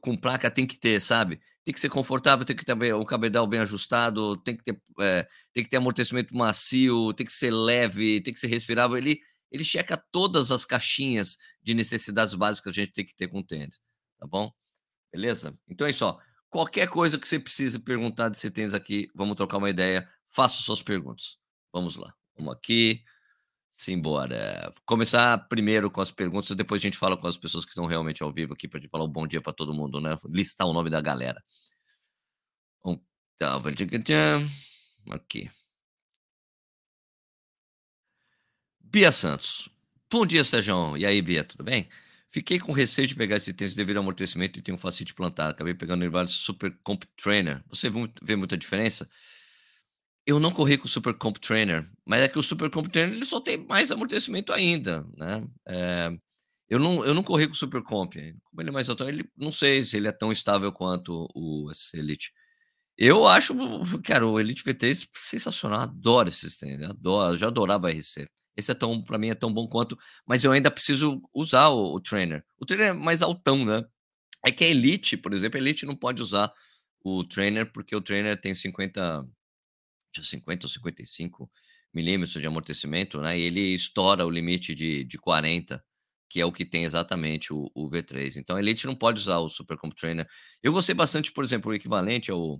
com 0.00 0.16
placa 0.16 0.50
tem 0.50 0.66
que 0.66 0.78
ter, 0.78 1.00
sabe? 1.00 1.40
Tem 1.64 1.74
que 1.74 1.80
ser 1.80 1.88
confortável, 1.90 2.44
tem 2.44 2.56
que 2.56 2.64
ter 2.64 2.94
o 2.94 3.04
cabedal 3.04 3.46
bem 3.46 3.60
ajustado, 3.60 4.36
tem 4.38 4.56
que 4.56 4.64
ter, 4.64 4.80
é, 5.00 5.28
tem 5.52 5.62
que 5.62 5.70
ter 5.70 5.76
amortecimento 5.76 6.34
macio, 6.34 7.12
tem 7.14 7.26
que 7.26 7.32
ser 7.32 7.52
leve, 7.52 8.20
tem 8.22 8.32
que 8.32 8.40
ser 8.40 8.48
respirável. 8.48 8.96
Ele, 8.96 9.20
ele 9.52 9.64
checa 9.64 10.02
todas 10.10 10.50
as 10.50 10.64
caixinhas 10.64 11.36
de 11.62 11.74
necessidades 11.74 12.34
básicas 12.34 12.74
que 12.74 12.80
a 12.80 12.84
gente 12.84 12.92
tem 12.94 13.04
que 13.04 13.14
ter 13.14 13.28
com 13.28 13.40
o 13.40 13.44
tênis, 13.44 13.80
tá 14.18 14.26
bom? 14.26 14.50
Beleza? 15.12 15.56
Então 15.68 15.86
é 15.86 15.90
isso, 15.90 16.06
ó. 16.06 16.18
Qualquer 16.50 16.88
coisa 16.88 17.18
que 17.18 17.26
você 17.26 17.38
precise 17.38 17.78
perguntar 17.78 18.28
de 18.28 18.50
tênis 18.50 18.74
aqui, 18.74 19.08
vamos 19.14 19.36
trocar 19.36 19.58
uma 19.58 19.70
ideia. 19.70 20.08
Faça 20.26 20.56
suas 20.56 20.82
perguntas. 20.82 21.38
Vamos 21.72 21.96
lá. 21.96 22.12
Vamos 22.36 22.52
aqui. 22.52 23.02
Simbora. 23.70 24.74
Começar 24.84 25.38
primeiro 25.48 25.90
com 25.90 26.00
as 26.00 26.10
perguntas, 26.10 26.50
depois 26.56 26.80
a 26.80 26.82
gente 26.82 26.98
fala 26.98 27.16
com 27.16 27.26
as 27.26 27.38
pessoas 27.38 27.64
que 27.64 27.70
estão 27.70 27.86
realmente 27.86 28.22
ao 28.22 28.32
vivo 28.32 28.52
aqui 28.52 28.68
para 28.68 28.80
falar 28.90 29.04
um 29.04 29.08
bom 29.08 29.26
dia 29.26 29.40
para 29.40 29.52
todo 29.52 29.72
mundo, 29.72 30.00
né? 30.00 30.18
Listar 30.28 30.66
o 30.66 30.72
nome 30.72 30.90
da 30.90 31.00
galera. 31.00 31.42
Tá, 33.40 33.58
aqui. 35.12 35.50
Bia 38.78 39.10
Santos. 39.10 39.70
Bom 40.10 40.26
dia, 40.26 40.44
Sérgio. 40.44 40.94
E 40.98 41.06
aí, 41.06 41.22
Bia, 41.22 41.42
tudo 41.42 41.64
bem? 41.64 41.88
Fiquei 42.32 42.60
com 42.60 42.72
receio 42.72 43.08
de 43.08 43.16
pegar 43.16 43.36
esse 43.36 43.52
tênis 43.52 43.74
devido 43.74 43.96
ao 43.96 44.02
amortecimento 44.02 44.58
e 44.58 44.62
tenho 44.62 44.76
um 44.76 44.80
facite 44.80 45.12
plantar. 45.12 45.48
Acabei 45.50 45.74
pegando 45.74 46.04
o 46.04 46.28
Super 46.28 46.72
Comp 46.82 47.02
Trainer. 47.20 47.62
Você 47.68 47.90
vê 48.22 48.36
muita 48.36 48.56
diferença? 48.56 49.08
Eu 50.24 50.38
não 50.38 50.52
corri 50.52 50.78
com 50.78 50.84
o 50.84 50.88
Super 50.88 51.14
Comp 51.14 51.38
Trainer, 51.38 51.90
mas 52.06 52.20
é 52.22 52.28
que 52.28 52.38
o 52.38 52.42
Super 52.42 52.70
Comp 52.70 52.86
Trainer 52.88 53.14
ele 53.14 53.24
só 53.24 53.40
tem 53.40 53.56
mais 53.56 53.90
amortecimento 53.90 54.52
ainda, 54.52 55.04
né? 55.16 55.44
É, 55.66 56.10
eu, 56.68 56.78
não, 56.78 57.04
eu 57.04 57.14
não 57.14 57.22
corri 57.24 57.48
com 57.48 57.52
o 57.52 57.56
Super 57.56 57.82
Comp. 57.82 58.14
Como 58.44 58.60
ele 58.60 58.68
é 58.68 58.72
mais 58.72 58.88
alto, 58.88 59.02
ele 59.08 59.28
não 59.36 59.50
sei 59.50 59.82
se 59.82 59.96
ele 59.96 60.06
é 60.06 60.12
tão 60.12 60.30
estável 60.30 60.70
quanto 60.72 61.28
o 61.34 61.68
Elite. 61.94 62.32
Eu 62.96 63.26
acho, 63.26 63.54
cara, 64.04 64.26
o 64.26 64.38
Elite 64.38 64.62
V3 64.62 65.08
sensacional. 65.14 65.80
Adoro 65.80 66.28
esses 66.28 66.56
tênis, 66.56 66.82
adoro, 66.82 67.36
já 67.36 67.48
adorava 67.48 67.88
a 67.88 67.90
RC. 67.90 68.28
Esse 68.60 68.72
é 68.72 68.74
tão, 68.74 69.02
para 69.02 69.18
mim, 69.18 69.30
é 69.30 69.34
tão 69.34 69.52
bom 69.52 69.66
quanto, 69.66 69.98
mas 70.26 70.44
eu 70.44 70.52
ainda 70.52 70.70
preciso 70.70 71.20
usar 71.34 71.68
o, 71.68 71.94
o 71.94 72.00
trainer. 72.00 72.44
O 72.58 72.66
trainer 72.66 72.88
é 72.88 72.92
mais 72.92 73.22
altão, 73.22 73.64
né? 73.64 73.84
É 74.44 74.52
que 74.52 74.64
a 74.64 74.68
Elite, 74.68 75.16
por 75.16 75.34
exemplo, 75.34 75.58
a 75.58 75.60
Elite 75.60 75.84
não 75.86 75.96
pode 75.96 76.22
usar 76.22 76.52
o 77.02 77.24
trainer 77.24 77.70
porque 77.72 77.94
o 77.96 78.00
trainer 78.00 78.40
tem 78.40 78.54
50, 78.54 79.26
50 80.22 80.66
ou 80.66 80.70
55 80.70 81.50
milímetros 81.92 82.40
de 82.40 82.46
amortecimento, 82.46 83.20
né? 83.20 83.38
E 83.38 83.42
ele 83.42 83.74
estoura 83.74 84.26
o 84.26 84.30
limite 84.30 84.74
de, 84.74 85.04
de 85.04 85.18
40, 85.18 85.84
que 86.28 86.40
é 86.40 86.46
o 86.46 86.52
que 86.52 86.64
tem 86.64 86.84
exatamente 86.84 87.52
o, 87.52 87.70
o 87.74 87.90
V3. 87.90 88.36
Então 88.36 88.56
a 88.56 88.60
Elite 88.60 88.86
não 88.86 88.94
pode 88.94 89.20
usar 89.20 89.38
o 89.38 89.48
Super 89.48 89.76
Comp 89.76 89.94
Trainer. 89.94 90.28
Eu 90.62 90.72
gostei 90.72 90.94
bastante, 90.94 91.32
por 91.32 91.44
exemplo, 91.44 91.72
o 91.72 91.74
equivalente 91.74 92.30
ao 92.30 92.58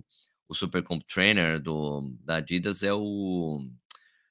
o 0.51 0.53
Super 0.53 0.83
Comp 0.83 1.01
Trainer 1.03 1.61
do, 1.61 2.13
da 2.25 2.35
Adidas 2.35 2.83
é 2.83 2.91
o, 2.93 3.57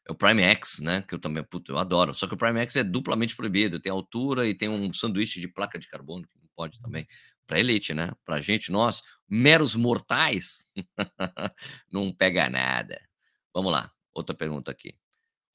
o 0.08 0.14
Prime 0.14 0.42
X, 0.42 0.80
né? 0.80 1.02
Que 1.02 1.14
eu 1.14 1.18
também, 1.18 1.42
puto, 1.42 1.72
eu 1.72 1.78
adoro. 1.78 2.14
Só 2.14 2.26
que 2.26 2.34
o 2.34 2.36
Prime 2.36 2.60
X 2.60 2.76
é 2.76 2.84
duplamente 2.84 3.36
proibido. 3.36 3.80
Tem 3.80 3.90
altura 3.90 4.46
e 4.46 4.54
tem 4.54 4.68
um 4.68 4.92
sanduíche 4.92 5.40
de 5.40 5.48
placa 5.48 5.78
de 5.78 5.88
carbono, 5.88 6.26
que 6.26 6.38
não 6.38 6.48
pode 6.54 6.80
também. 6.80 7.06
Para 7.46 7.58
elite, 7.58 7.92
né? 7.94 8.10
Para 8.24 8.40
gente, 8.40 8.70
nós, 8.70 9.02
meros 9.28 9.74
mortais, 9.74 10.66
não 11.90 12.12
pega 12.12 12.48
nada. 12.48 13.00
Vamos 13.54 13.72
lá, 13.72 13.90
outra 14.12 14.34
pergunta 14.34 14.70
aqui. 14.70 14.94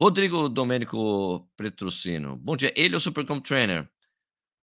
Rodrigo 0.02 0.50
Domênico 0.50 1.50
Petrocino. 1.56 2.36
Bom 2.36 2.58
dia. 2.58 2.74
Ele 2.76 2.96
é 2.96 2.98
o 2.98 3.02
Super 3.02 3.26
Comp 3.26 3.46
Trainer. 3.46 3.90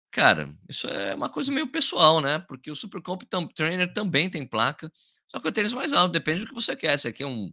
Cara, 0.10 0.58
isso 0.70 0.88
é 0.88 1.14
uma 1.14 1.30
coisa 1.30 1.52
meio 1.52 1.68
pessoal, 1.68 2.22
né? 2.22 2.40
Porque 2.40 2.72
o 2.72 2.76
Super 2.76 3.02
Comp 3.02 3.24
Trainer 3.54 3.92
também 3.94 4.30
tem 4.30 4.48
placa, 4.48 4.92
só 5.28 5.40
que 5.40 5.48
o 5.48 5.52
tênis 5.52 5.74
mais 5.74 5.92
alto, 5.92 6.14
depende 6.14 6.44
do 6.44 6.48
que 6.48 6.56
você 6.56 6.76
quer. 6.76 6.98
Se 6.98 7.10
aqui 7.10 7.24
é 7.24 7.28
um 7.28 7.52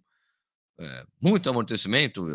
é, 0.78 1.07
muito 1.21 1.49
amortecimento, 1.49 2.26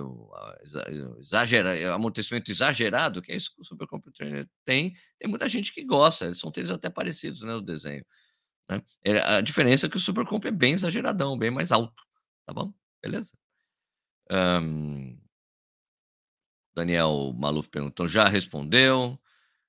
exagera, 1.20 1.94
amortecimento 1.94 2.50
exagerado, 2.50 3.22
que 3.22 3.32
é 3.32 3.36
isso 3.36 3.54
que 3.54 3.62
o 3.62 3.66
Super 3.66 3.86
Comp 3.86 4.06
Trainer 4.16 4.48
tem, 4.64 4.96
tem 5.18 5.30
muita 5.30 5.50
gente 5.50 5.74
que 5.74 5.84
gosta. 5.84 6.26
Eles 6.26 6.40
são 6.40 6.52
tênis 6.52 6.72
até 6.72 6.90
parecidos, 6.90 7.42
né? 7.42 7.54
O 7.54 7.62
desenho. 7.62 8.06
Né? 8.70 8.82
A 9.26 9.42
diferença 9.42 9.88
é 9.88 9.90
que 9.90 9.98
o 9.98 10.00
Super 10.00 10.26
Comp 10.26 10.46
é 10.46 10.52
bem 10.52 10.74
exageradão, 10.74 11.38
bem 11.38 11.52
mais 11.52 11.72
alto. 11.72 12.04
Tá 12.46 12.54
bom? 12.54 12.74
Beleza? 13.02 13.32
Um, 14.32 15.20
Daniel 16.74 17.34
Maluf 17.38 17.70
perguntou, 17.70 18.08
já 18.08 18.28
respondeu. 18.28 19.20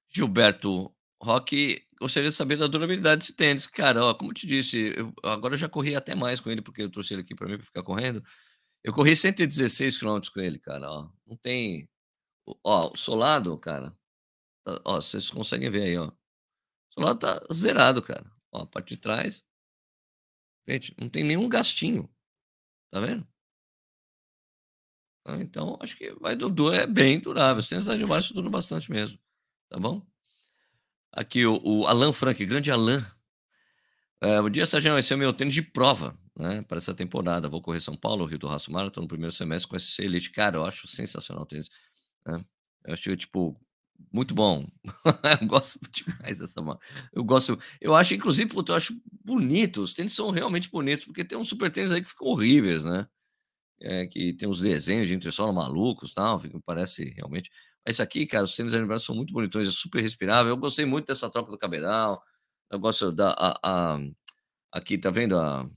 Gilberto 0.08 0.94
Roque, 1.22 1.86
gostaria 2.00 2.30
de 2.30 2.36
saber 2.36 2.56
da 2.56 2.66
durabilidade 2.66 3.20
desse 3.20 3.34
tênis. 3.34 3.66
Cara, 3.66 4.04
ó, 4.04 4.14
como 4.14 4.30
eu 4.30 4.34
te 4.34 4.46
disse, 4.46 4.94
eu, 4.96 5.12
agora 5.24 5.54
eu 5.54 5.58
já 5.58 5.68
corri 5.68 5.94
até 5.94 6.14
mais 6.14 6.40
com 6.40 6.50
ele, 6.50 6.62
porque 6.62 6.82
eu 6.82 6.90
trouxe 6.90 7.14
ele 7.14 7.22
aqui 7.22 7.34
para 7.34 7.48
mim 7.48 7.56
para 7.56 7.66
ficar 7.66 7.82
correndo. 7.82 8.22
Eu 8.82 8.92
corri 8.92 9.16
116 9.16 9.98
km 9.98 10.20
com 10.32 10.40
ele, 10.40 10.58
cara. 10.58 10.90
Ó, 10.90 11.10
não 11.26 11.36
tem. 11.36 11.88
Ó, 12.64 12.92
o 12.92 12.96
solado, 12.96 13.56
cara. 13.58 13.96
Tá, 14.64 14.80
ó, 14.84 15.00
vocês 15.00 15.30
conseguem 15.30 15.70
ver 15.70 15.82
aí, 15.82 15.98
ó. 15.98 16.08
O 16.08 16.94
solado 16.94 17.18
tá 17.20 17.40
zerado, 17.52 18.02
cara. 18.02 18.30
Ó, 18.52 18.62
a 18.62 18.66
parte 18.66 18.94
de 18.94 19.00
trás. 19.00 19.44
Gente, 20.68 20.94
não 20.98 21.08
tem 21.08 21.24
nenhum 21.24 21.48
gastinho. 21.48 22.08
Tá 22.90 23.00
vendo? 23.00 23.26
Ah, 25.24 25.36
então, 25.36 25.78
acho 25.80 25.96
que 25.96 26.12
vai 26.14 26.34
do 26.34 26.72
é 26.72 26.86
bem 26.86 27.20
durável. 27.20 27.60
Os 27.60 27.68
tênis 27.68 27.84
da 27.84 27.92
Admar 27.92 28.22
duram 28.32 28.50
bastante 28.50 28.90
mesmo. 28.90 29.18
Tá 29.68 29.78
bom? 29.78 30.04
Aqui 31.12 31.44
o, 31.46 31.60
o 31.62 31.86
Alan 31.86 32.12
Frank, 32.12 32.44
grande 32.46 32.70
Alan. 32.70 33.04
É, 34.22 34.40
o 34.40 34.48
dia 34.48 34.66
Sargento 34.66 34.94
vai 34.94 35.02
ser 35.02 35.14
o 35.14 35.18
meu 35.18 35.32
tênis 35.32 35.54
de 35.54 35.62
prova, 35.62 36.18
né? 36.40 36.62
Para 36.62 36.78
essa 36.78 36.94
temporada. 36.94 37.48
Vou 37.48 37.62
correr 37.62 37.80
São 37.80 37.96
Paulo, 37.96 38.24
Rio 38.24 38.38
do 38.38 38.48
Raço 38.48 38.72
Marathon 38.72 39.02
no 39.02 39.08
primeiro 39.08 39.34
semestre 39.34 39.68
com 39.68 39.76
esse 39.76 40.02
Elite. 40.02 40.30
Cara, 40.30 40.56
eu 40.56 40.64
acho 40.64 40.88
sensacional 40.88 41.44
o 41.44 41.46
tênis. 41.46 41.70
Né? 42.26 42.44
Eu 42.84 42.94
acho, 42.94 43.16
tipo, 43.16 43.60
muito 44.12 44.34
bom. 44.34 44.66
eu 45.40 45.46
gosto 45.46 45.78
demais 45.92 46.38
dessa 46.38 46.60
marca. 46.62 46.84
Eu 47.12 47.22
gosto. 47.22 47.58
Eu 47.80 47.94
acho, 47.94 48.14
inclusive, 48.14 48.50
eu 48.54 48.74
acho 48.74 49.00
bonito. 49.24 49.82
Os 49.82 49.94
tênis 49.94 50.12
são 50.12 50.30
realmente 50.30 50.70
bonitos, 50.70 51.06
porque 51.06 51.24
tem 51.24 51.38
uns 51.38 51.48
super 51.48 51.70
tênis 51.70 51.92
aí 51.92 52.02
que 52.02 52.08
ficam 52.08 52.28
horríveis, 52.28 52.84
né? 52.84 53.06
é, 53.80 54.06
que 54.06 54.32
tem 54.34 54.48
uns 54.48 54.60
desenhos 54.60 55.08
de 55.08 55.14
entressola 55.14 55.52
malucos 55.52 56.12
tal, 56.12 56.40
parece 56.64 57.04
realmente. 57.16 57.50
Mas 57.86 57.98
aqui, 58.00 58.26
cara, 58.26 58.44
os 58.44 58.54
tênis 58.54 58.74
aniversário 58.74 59.06
são 59.06 59.14
muito 59.16 59.32
bonitões, 59.32 59.66
é 59.66 59.70
super 59.70 60.02
respirável. 60.02 60.50
Eu 60.50 60.56
gostei 60.56 60.84
muito 60.84 61.06
dessa 61.06 61.30
troca 61.30 61.50
do 61.50 61.58
cabedal. 61.58 62.22
Eu 62.70 62.78
gosto 62.78 63.10
da. 63.10 63.30
A, 63.30 63.94
a, 63.94 63.98
aqui, 64.72 64.98
tá 64.98 65.10
vendo? 65.10 65.38
A, 65.38 65.68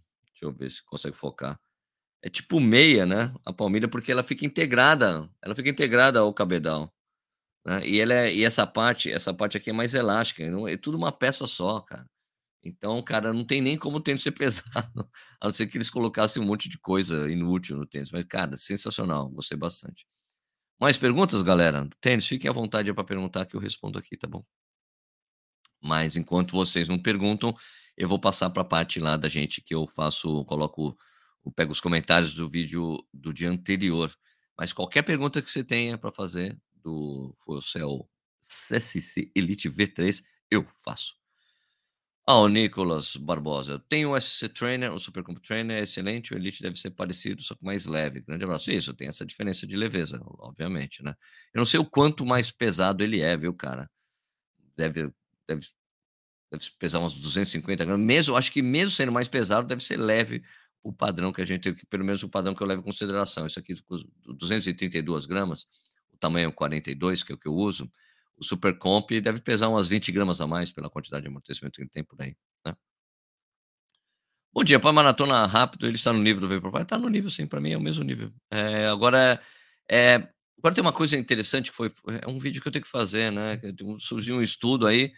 deixa 0.44 0.46
eu 0.46 0.52
ver 0.54 0.70
se 0.70 0.84
consegue 0.84 1.16
focar. 1.16 1.60
É 2.22 2.30
tipo 2.30 2.60
meia, 2.60 3.06
né? 3.06 3.34
A 3.46 3.54
palmilha, 3.54 3.88
porque 3.88 4.12
ela 4.12 4.24
fica 4.24 4.46
integrada. 4.46 5.30
Ela 5.42 5.56
fica 5.56 5.70
integrada 5.70 6.20
ao 6.20 6.34
cabedal. 6.34 6.94
Né? 7.66 7.86
E, 7.88 8.00
ela 8.00 8.14
é, 8.14 8.34
e 8.34 8.44
essa 8.44 8.68
parte, 8.68 9.12
essa 9.12 9.34
parte 9.34 9.58
aqui 9.58 9.70
é 9.70 9.74
mais 9.74 9.94
elástica. 9.94 10.50
Não, 10.50 10.68
é 10.68 10.78
tudo 10.78 10.98
uma 10.98 11.12
peça 11.12 11.48
só, 11.48 11.82
cara. 11.82 12.08
Então, 12.64 13.02
cara, 13.04 13.34
não 13.34 13.46
tem 13.46 13.62
nem 13.62 13.78
como 13.78 13.98
o 13.98 14.02
tênis 14.02 14.24
ser 14.24 14.32
pesado, 14.32 15.10
a 15.42 15.48
não 15.48 15.54
ser 15.54 15.68
que 15.68 15.78
eles 15.78 15.90
colocassem 15.90 16.42
um 16.42 16.46
monte 16.46 16.70
de 16.70 16.80
coisa 16.80 17.30
inútil 17.32 17.78
no 17.78 17.86
tênis. 17.86 18.12
Mas, 18.12 18.26
cara, 18.26 18.56
sensacional, 18.58 19.30
gostei 19.30 19.58
bastante. 19.58 20.06
Mais 20.80 20.98
perguntas, 20.98 21.42
galera? 21.42 21.88
Tênis, 22.02 22.28
fiquem 22.28 22.50
à 22.50 22.54
vontade 22.54 22.94
para 22.94 23.04
perguntar 23.04 23.46
que 23.46 23.56
eu 23.56 23.60
respondo 23.60 24.00
aqui, 24.00 24.18
tá 24.18 24.28
bom? 24.28 24.44
Mas 25.84 26.16
enquanto 26.16 26.52
vocês 26.52 26.88
não 26.88 26.98
perguntam, 26.98 27.56
eu 27.98 28.08
vou 28.08 28.20
passar 28.20 28.50
para 28.50 28.62
a 28.62 28.66
parte 28.66 29.00
lá 29.00 29.18
da 29.18 29.28
gente 29.28 29.62
que 29.62 29.76
eu 29.76 29.86
faço, 29.86 30.46
coloco, 30.46 30.98
eu 31.46 31.52
pego 31.52 31.72
os 31.72 31.82
comentários 31.82 32.34
do 32.34 32.50
vídeo 32.50 32.98
do 33.14 33.34
dia 33.34 33.50
anterior. 33.50 34.14
Mas 34.58 34.72
qualquer 34.72 35.04
pergunta 35.04 35.42
que 35.42 35.52
você 35.52 35.64
tenha 35.64 35.98
para 35.98 36.12
fazer 36.12 36.58
do 36.84 37.34
Forcel 37.44 38.10
CSC 38.42 39.32
Elite 39.36 39.70
V3, 39.70 40.24
eu 40.52 40.66
faço. 40.84 41.16
Ah, 42.26 42.38
o 42.38 42.48
Nicolas 42.48 43.18
Barbosa. 43.18 43.84
Tem 43.90 44.06
o 44.06 44.20
SC 44.20 44.48
Trainer, 44.48 44.94
o 44.94 45.00
Supercomp 45.00 45.40
Trainer 45.42 45.80
é 45.80 45.82
excelente, 45.82 46.34
o 46.34 46.38
Elite 46.38 46.62
deve 46.62 46.80
ser 46.80 46.92
parecido, 46.92 47.42
só 47.42 47.54
que 47.54 47.66
mais 47.66 47.86
leve. 47.86 48.22
Grande 48.22 48.46
abraço. 48.46 48.72
Isso, 48.72 48.94
tem 48.94 49.10
essa 49.10 49.26
diferença 49.26 49.68
de 49.68 49.76
leveza, 49.76 50.22
obviamente, 50.40 51.04
né? 51.04 51.14
Eu 51.54 51.60
não 51.60 51.66
sei 51.66 51.82
o 51.82 51.86
quanto 51.86 52.26
mais 52.26 52.50
pesado 52.50 53.04
ele 53.04 53.20
é, 53.20 53.36
viu, 53.36 53.54
cara? 53.54 53.92
Deve, 54.78 55.12
deve, 55.48 55.68
deve 56.52 56.66
pesar 56.80 57.00
uns 57.00 57.16
250 57.16 57.86
gramas. 57.86 58.06
Mesmo, 58.06 58.36
acho 58.36 58.52
que 58.52 58.62
mesmo 58.62 58.92
sendo 58.92 59.12
mais 59.12 59.28
pesado, 59.28 59.68
deve 59.68 59.84
ser 59.84 59.98
leve 59.98 60.44
o 60.84 60.92
padrão 60.92 61.32
que 61.32 61.42
a 61.42 61.46
gente 61.46 61.62
tem, 61.62 61.86
pelo 61.90 62.04
menos 62.04 62.22
o 62.24 62.30
padrão 62.30 62.54
que 62.54 62.62
eu 62.62 62.68
levo 62.68 62.82
em 62.82 62.86
consideração. 62.86 63.48
Isso 63.48 63.60
aqui, 63.60 63.74
232 64.26 65.26
gramas, 65.26 65.66
o 66.12 66.18
tamanho 66.18 66.52
42, 66.52 67.24
que 67.24 67.32
é 67.32 67.36
o 67.36 67.38
que 67.38 67.48
eu 67.48 67.54
uso, 67.56 67.92
o 68.38 68.44
Super 68.44 68.78
Comp 68.78 69.10
deve 69.12 69.40
pesar 69.40 69.70
umas 69.70 69.88
20 69.88 70.12
gramas 70.12 70.42
a 70.42 70.48
mais 70.48 70.72
pela 70.72 70.90
quantidade 70.90 71.24
de 71.24 71.30
amortecimento 71.30 71.76
que 71.76 71.82
ele 71.82 71.90
tem 71.90 72.04
por 72.04 72.22
aí. 72.22 72.36
Né? 72.66 72.76
Bom 74.52 74.64
dia, 74.64 74.80
para 74.80 74.92
maratona 74.92 75.46
rápido, 75.46 75.88
ele 75.88 75.96
está 75.96 76.12
no 76.12 76.20
nível 76.20 76.42
do 76.42 76.50
Vaporfly? 76.50 76.84
Está 76.84 76.98
no 76.98 77.10
nível, 77.10 77.30
sim, 77.30 77.48
para 77.48 77.62
mim 77.62 77.72
é 77.72 77.78
o 77.78 77.82
mesmo 77.82 78.04
nível. 78.04 78.32
É, 78.52 78.88
agora, 78.88 79.42
é, 79.90 80.28
agora 80.58 80.76
tem 80.76 80.82
uma 80.82 80.94
coisa 80.94 81.18
interessante 81.18 81.72
que 81.72 81.78
foi, 81.78 81.92
é 82.22 82.28
um 82.28 82.40
vídeo 82.40 82.62
que 82.62 82.68
eu 82.68 82.72
tenho 82.72 82.84
que 82.84 82.92
fazer, 82.92 83.32
né? 83.32 83.60
Surgiu 84.00 84.38
um 84.38 84.42
estudo 84.42 84.86
aí 84.86 85.12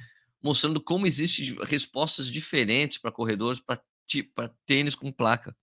mostrando 0.45 0.79
como 0.79 1.07
existem 1.07 1.55
respostas 1.63 2.27
diferentes 2.27 2.99
para 2.99 3.11
corredores 3.11 3.59
para 3.59 3.81
tênis 4.63 4.93
com 4.93 5.11
placa, 5.11 5.57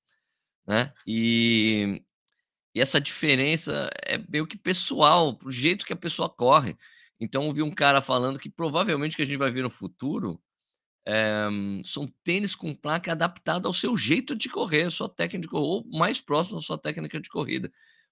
né? 0.66 0.92
E, 1.06 2.02
e 2.74 2.80
essa 2.80 3.00
diferença 3.00 3.88
é 4.04 4.18
meio 4.28 4.44
que 4.44 4.58
pessoal, 4.58 5.38
o 5.44 5.52
jeito 5.52 5.86
que 5.86 5.92
a 5.92 5.96
pessoa 5.96 6.28
corre. 6.28 6.76
Então, 7.20 7.46
eu 7.46 7.52
vi 7.52 7.62
um 7.62 7.70
cara 7.70 8.00
falando 8.00 8.40
que 8.40 8.50
provavelmente 8.50 9.14
que 9.14 9.22
a 9.22 9.24
gente 9.24 9.36
vai 9.36 9.52
ver 9.52 9.62
no 9.62 9.70
futuro 9.70 10.42
é, 11.06 11.46
são 11.84 12.12
tênis 12.24 12.56
com 12.56 12.74
placa 12.74 13.12
adaptada 13.12 13.68
ao 13.68 13.72
seu 13.72 13.96
jeito 13.96 14.34
de 14.34 14.48
correr, 14.48 14.90
sua 14.90 15.08
técnica 15.08 15.56
ou 15.56 15.86
mais 15.96 16.20
próximo 16.20 16.56
da 16.56 16.62
sua 16.62 16.76
técnica 16.76 17.20
de 17.20 17.28
corrida. 17.28 17.70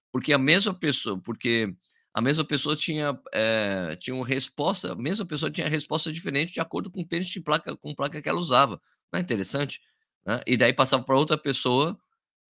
Porque 0.09 0.31
a 0.31 0.37
mesma 0.37 0.73
pessoa, 0.73 1.19
porque 1.19 1.75
a 2.13 2.21
mesma 2.21 2.43
pessoa 2.43 2.75
tinha, 2.75 3.19
é, 3.33 3.95
tinha 3.97 4.15
uma 4.15 4.25
resposta, 4.25 4.93
a 4.93 4.95
mesma 4.95 5.25
pessoa 5.25 5.49
tinha 5.51 5.67
resposta 5.67 6.11
diferente 6.11 6.53
de 6.53 6.59
acordo 6.59 6.91
com 6.91 7.01
o 7.01 7.05
tênis 7.07 7.27
de 7.27 7.39
placa, 7.39 7.75
com 7.77 7.95
placa 7.95 8.21
que 8.21 8.29
ela 8.29 8.39
usava. 8.39 8.81
Não 9.11 9.19
é 9.19 9.21
interessante? 9.21 9.81
Né? 10.25 10.41
E 10.45 10.57
daí 10.57 10.73
passava 10.73 11.03
para 11.03 11.17
outra 11.17 11.37
pessoa 11.37 11.97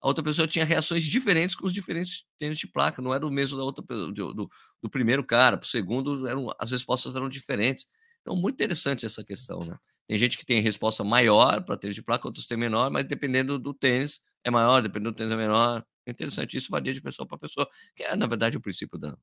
a 0.02 0.08
outra 0.08 0.24
pessoa 0.24 0.48
tinha 0.48 0.66
reações 0.66 1.04
diferentes 1.04 1.56
com 1.56 1.68
os 1.68 1.74
diferentes 1.74 2.26
tênis 2.40 2.58
de 2.58 2.68
placa, 2.68 3.02
não 3.04 3.14
era 3.14 3.26
o 3.26 3.30
mesmo 3.30 3.56
da 3.56 3.64
outra 3.64 3.84
do, 3.86 4.34
do, 4.34 4.50
do 4.82 4.90
primeiro 4.90 5.24
cara, 5.24 5.58
para 5.58 5.66
o 5.66 5.70
segundo, 5.70 6.28
eram, 6.28 6.52
as 6.60 6.72
respostas 6.72 7.16
eram 7.16 7.30
diferentes. 7.30 7.86
Então, 8.22 8.36
muito 8.36 8.56
interessante 8.56 9.06
essa 9.06 9.24
questão, 9.24 9.64
né? 9.64 9.78
Tem 10.08 10.18
gente 10.18 10.38
que 10.40 10.46
tem 10.46 10.60
resposta 10.60 11.04
maior 11.04 11.64
para 11.64 11.78
tênis 11.78 11.96
de 11.96 12.02
placa, 12.02 12.28
outros 12.28 12.48
têm 12.48 12.58
menor, 12.58 12.90
mas 12.90 13.06
dependendo 13.06 13.60
do 13.60 13.74
tênis 13.76 14.22
é 14.44 14.50
maior, 14.50 14.82
dependendo 14.82 15.12
do 15.12 15.16
tênis 15.16 15.32
é 15.32 15.36
menor. 15.36 15.86
É 16.06 16.12
interessante, 16.12 16.58
isso 16.58 16.70
varia 16.72 16.92
de 16.92 17.00
pessoa 17.00 17.28
para 17.28 17.38
pessoa, 17.38 17.68
que 17.96 18.04
é, 18.04 18.16
na 18.16 18.26
verdade, 18.26 18.58
o 18.58 18.62
princípio 18.62 18.98
da, 18.98 19.16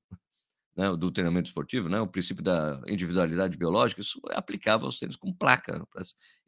né, 0.79 0.97
do 0.97 1.11
treinamento 1.11 1.49
esportivo, 1.49 1.89
né, 1.89 2.01
o 2.01 2.07
princípio 2.07 2.43
da 2.43 2.81
individualidade 2.87 3.57
biológica, 3.57 4.01
isso 4.01 4.21
é 4.31 4.37
aplicável 4.39 4.87
aos 4.87 4.97
tênis 4.97 5.17
com 5.17 5.33
placa, 5.33 5.85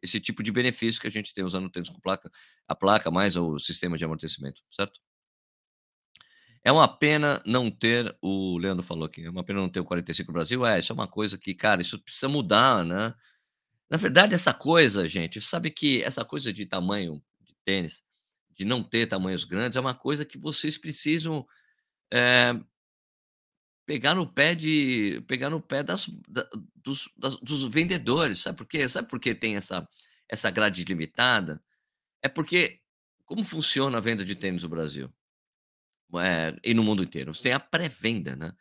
esse 0.01 0.21
tipo 0.21 0.41
de 0.41 0.53
benefício 0.53 1.01
que 1.01 1.07
a 1.07 1.11
gente 1.11 1.33
tem 1.33 1.43
usando 1.43 1.69
tênis 1.69 1.89
com 1.89 1.99
placa, 1.99 2.31
a 2.65 2.73
placa 2.73 3.11
mais 3.11 3.35
o 3.35 3.59
sistema 3.59 3.97
de 3.97 4.05
amortecimento, 4.05 4.61
certo? 4.71 5.01
É 6.63 6.71
uma 6.71 6.87
pena 6.87 7.41
não 7.45 7.69
ter, 7.69 8.15
o 8.21 8.57
Leandro 8.57 8.83
falou 8.83 9.03
aqui, 9.05 9.25
é 9.25 9.29
uma 9.29 9.43
pena 9.43 9.59
não 9.59 9.69
ter 9.69 9.81
o 9.81 9.85
45 9.85 10.31
Brasil, 10.31 10.65
é, 10.65 10.79
isso 10.79 10.93
é 10.93 10.95
uma 10.95 11.07
coisa 11.07 11.37
que, 11.37 11.53
cara, 11.53 11.81
isso 11.81 11.99
precisa 11.99 12.29
mudar, 12.29 12.85
né? 12.85 13.13
Na 13.89 13.97
verdade, 13.97 14.33
essa 14.33 14.53
coisa, 14.53 15.05
gente, 15.07 15.41
sabe 15.41 15.71
que 15.71 16.01
essa 16.03 16.23
coisa 16.23 16.53
de 16.53 16.65
tamanho 16.65 17.21
de 17.41 17.53
tênis, 17.65 18.01
de 18.51 18.63
não 18.63 18.81
ter 18.81 19.07
tamanhos 19.07 19.43
grandes, 19.43 19.75
é 19.75 19.81
uma 19.81 19.93
coisa 19.93 20.23
que 20.23 20.37
vocês 20.37 20.77
precisam 20.77 21.45
é, 22.13 22.53
pegar 23.85 24.15
no 24.15 24.27
pé 24.27 24.55
de 24.55 25.21
pegar 25.27 25.49
no 25.49 25.61
pé 25.61 25.83
das, 25.83 26.07
da, 26.27 26.47
dos, 26.75 27.09
das, 27.17 27.35
dos 27.37 27.65
vendedores, 27.65 28.39
sabe 28.39 28.57
por 28.57 28.67
quê? 28.67 28.87
Sabe 28.87 29.07
por 29.07 29.19
que 29.19 29.35
tem 29.35 29.55
essa 29.55 29.87
essa 30.29 30.49
grade 30.49 30.83
limitada? 30.85 31.61
É 32.21 32.29
porque 32.29 32.79
como 33.25 33.43
funciona 33.43 33.97
a 33.97 34.01
venda 34.01 34.23
de 34.25 34.35
tênis 34.35 34.63
no 34.63 34.69
Brasil? 34.69 35.11
Eh, 36.15 36.55
e 36.63 36.73
no 36.73 36.83
mundo 36.83 37.03
inteiro? 37.03 37.33
Você 37.33 37.43
tem 37.43 37.53
a 37.53 37.59
pré-venda, 37.59 38.35
né. 38.35 38.51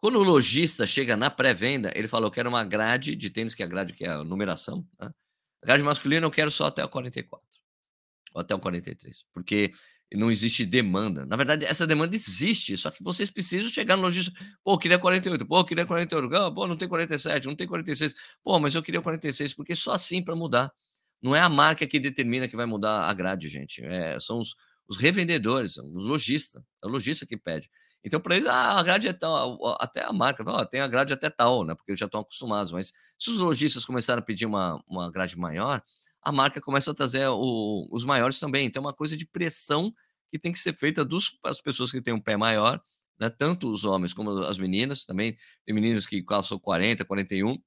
Quando 0.00 0.18
o 0.18 0.22
lojista 0.22 0.86
chega 0.86 1.16
na 1.16 1.30
pré-venda, 1.30 1.92
ele 1.94 2.08
fala: 2.08 2.26
"Eu 2.26 2.30
quero 2.30 2.48
uma 2.48 2.64
grade 2.64 3.16
de 3.16 3.30
tênis", 3.30 3.54
que 3.54 3.62
é 3.62 3.66
a 3.66 3.68
grade 3.68 3.92
que 3.94 4.04
é 4.04 4.10
a 4.10 4.24
numeração, 4.24 4.86
né. 5.00 5.10
Grade 5.64 5.82
masculina 5.82 6.26
eu 6.26 6.30
quero 6.30 6.50
só 6.50 6.66
até 6.66 6.84
o 6.84 6.88
44, 6.88 7.46
ou 8.34 8.40
até 8.40 8.54
o 8.54 8.58
43, 8.58 9.24
porque 9.32 9.72
não 10.16 10.30
existe 10.30 10.66
demanda. 10.66 11.24
Na 11.26 11.36
verdade, 11.36 11.64
essa 11.66 11.86
demanda 11.86 12.14
existe, 12.16 12.76
só 12.76 12.90
que 12.90 13.02
vocês 13.02 13.30
precisam 13.30 13.68
chegar 13.70 13.96
no 13.96 14.02
lojista: 14.02 14.32
"Pô, 14.64 14.74
eu 14.74 14.78
queria 14.78 14.98
48, 14.98 15.46
pô, 15.46 15.58
eu 15.60 15.64
queria 15.64 15.86
48, 15.86 16.34
ah, 16.36 16.50
pô, 16.52 16.66
não 16.66 16.76
tem 16.76 16.88
47, 16.88 17.46
não 17.46 17.56
tem 17.56 17.66
46, 17.66 18.14
pô, 18.44 18.58
mas 18.58 18.74
eu 18.74 18.82
queria 18.82 19.00
46", 19.02 19.54
porque 19.54 19.74
só 19.76 19.92
assim 19.92 20.22
para 20.22 20.36
mudar. 20.36 20.72
Não 21.22 21.36
é 21.36 21.40
a 21.40 21.48
marca 21.48 21.86
que 21.86 22.00
determina 22.00 22.48
que 22.48 22.56
vai 22.56 22.66
mudar 22.66 23.08
a 23.08 23.14
grade, 23.14 23.48
gente, 23.48 23.82
eh, 23.84 24.18
são 24.20 24.38
os 24.40 24.54
os 24.88 24.98
revendedores, 24.98 25.76
os 25.78 26.04
lojista, 26.04 26.62
é 26.84 26.86
o 26.86 26.90
lojista 26.90 27.24
que 27.24 27.36
pede. 27.36 27.70
Então 28.04 28.20
para 28.20 28.36
eles, 28.36 28.48
ah, 28.48 28.78
a 28.78 28.82
grade 28.82 29.06
é 29.08 29.12
tal, 29.12 29.58
até 29.80 30.04
a 30.04 30.12
marca, 30.12 30.44
tem 30.66 30.80
a 30.80 30.88
grade 30.88 31.12
até 31.12 31.30
tal, 31.30 31.64
né, 31.64 31.74
porque 31.74 31.92
eles 31.92 32.00
já 32.00 32.06
estão 32.06 32.20
acostumados, 32.20 32.72
mas 32.72 32.92
se 33.18 33.30
os 33.30 33.38
lojistas 33.38 33.84
começarem 33.86 34.20
a 34.20 34.24
pedir 34.24 34.44
uma 34.46 34.82
uma 34.88 35.10
grade 35.10 35.38
maior, 35.38 35.80
a 36.22 36.32
marca 36.32 36.60
começa 36.60 36.90
a 36.90 36.94
trazer 36.94 37.26
o 37.28 37.88
os 37.90 38.04
maiores 38.04 38.38
também, 38.40 38.66
então 38.66 38.82
é 38.82 38.86
uma 38.86 38.92
coisa 38.94 39.16
de 39.16 39.26
pressão 39.26 39.92
que 40.32 40.38
tem 40.38 40.52
que 40.52 40.58
ser 40.58 40.76
feita 40.76 41.04
dos 41.04 41.38
as 41.44 41.60
pessoas 41.60 41.90
que 41.90 42.00
têm 42.02 42.14
um 42.14 42.20
pé 42.20 42.36
maior, 42.36 42.80
né, 43.20 43.30
tanto 43.30 43.70
os 43.70 43.84
homens 43.84 44.14
como 44.14 44.30
as 44.42 44.58
meninas 44.58 45.04
também, 45.04 45.36
tem 45.66 45.74
meninas 45.74 46.06
que 46.06 46.22
calçam 46.22 46.58
40, 46.58 47.04
41, 47.04 47.58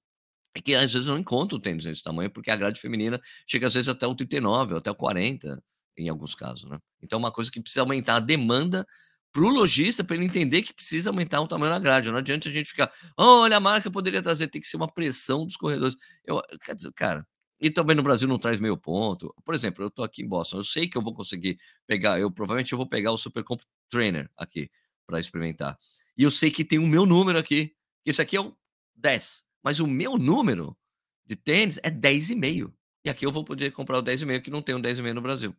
e 0.57 0.61
que 0.61 0.73
às 0.75 0.93
vezes 0.93 1.07
não 1.07 1.17
encontram 1.19 1.59
tênis 1.59 1.85
nesse 1.85 2.03
tamanho, 2.03 2.31
porque 2.31 2.49
a 2.51 2.55
grade 2.55 2.79
feminina 2.79 3.19
chega 3.47 3.67
às 3.67 3.73
vezes 3.73 3.89
até 3.89 4.07
o 4.07 4.15
39 4.15 4.73
ou 4.73 4.79
até 4.79 4.89
o 4.91 4.95
40, 4.95 5.61
em 5.97 6.09
alguns 6.09 6.35
casos, 6.35 6.69
né. 6.69 6.79
Então 7.01 7.17
é 7.17 7.21
uma 7.21 7.31
coisa 7.31 7.51
que 7.51 7.61
precisa 7.61 7.81
aumentar 7.81 8.15
a 8.17 8.19
demanda 8.19 8.85
para 9.33 9.43
o 9.43 9.49
lojista, 9.49 10.03
para 10.03 10.15
ele 10.15 10.25
entender 10.25 10.61
que 10.63 10.73
precisa 10.73 11.09
aumentar 11.09 11.41
o 11.41 11.47
tamanho 11.47 11.71
da 11.73 11.79
grade, 11.79 12.09
não 12.09 12.17
adianta 12.19 12.47
a 12.49 12.51
gente 12.51 12.69
ficar: 12.69 12.91
"Olha, 13.17 13.57
a 13.57 13.59
marca 13.59 13.91
poderia 13.91 14.21
trazer", 14.21 14.47
tem 14.47 14.61
que 14.61 14.67
ser 14.67 14.77
uma 14.77 14.91
pressão 14.91 15.45
dos 15.45 15.57
corredores. 15.57 15.95
Eu 16.25 16.41
quer 16.63 16.73
dizer, 16.75 16.91
cara, 16.93 17.25
e 17.65 17.71
também 17.71 17.95
no 17.95 18.03
Brasil 18.03 18.27
não 18.27 18.37
traz 18.37 18.59
meio 18.59 18.77
ponto. 18.77 19.33
Por 19.43 19.55
exemplo, 19.55 19.83
eu 19.83 19.87
estou 19.87 20.05
aqui 20.05 20.21
em 20.21 20.27
Boston, 20.27 20.57
eu 20.57 20.63
sei 20.63 20.87
que 20.87 20.95
eu 20.95 21.01
vou 21.01 21.15
conseguir 21.15 21.57
pegar 21.87 22.19
eu 22.19 22.29
provavelmente 22.31 22.71
eu 22.71 22.77
vou 22.77 22.87
pegar 22.87 23.11
o 23.11 23.17
Super 23.17 23.43
Comp 23.43 23.59
Trainer 23.89 24.29
aqui, 24.37 24.69
para 25.07 25.19
experimentar. 25.19 25.75
E 26.15 26.21
eu 26.23 26.29
sei 26.29 26.51
que 26.51 26.63
tem 26.63 26.77
o 26.77 26.85
meu 26.85 27.07
número 27.07 27.39
aqui, 27.39 27.73
esse 28.05 28.21
aqui 28.21 28.37
é 28.37 28.41
o 28.41 28.55
10, 28.95 29.43
mas 29.63 29.79
o 29.79 29.87
meu 29.87 30.15
número 30.15 30.77
de 31.25 31.35
tênis 31.35 31.79
é 31.81 31.89
10,5. 31.89 32.71
E 33.03 33.09
aqui 33.09 33.25
eu 33.25 33.31
vou 33.31 33.43
poder 33.43 33.71
comprar 33.71 33.97
o 33.97 34.03
10,5 34.03 34.41
que 34.43 34.51
não 34.51 34.61
tem 34.61 34.75
um 34.75 34.81
10,5 34.81 35.13
no 35.13 35.21
Brasil, 35.21 35.55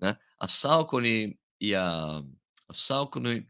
né. 0.00 0.16
A 0.38 0.48
Saucony 0.48 1.38
e 1.60 1.74
a 1.74 2.22
a 2.68 2.74
Saucony 2.74 3.48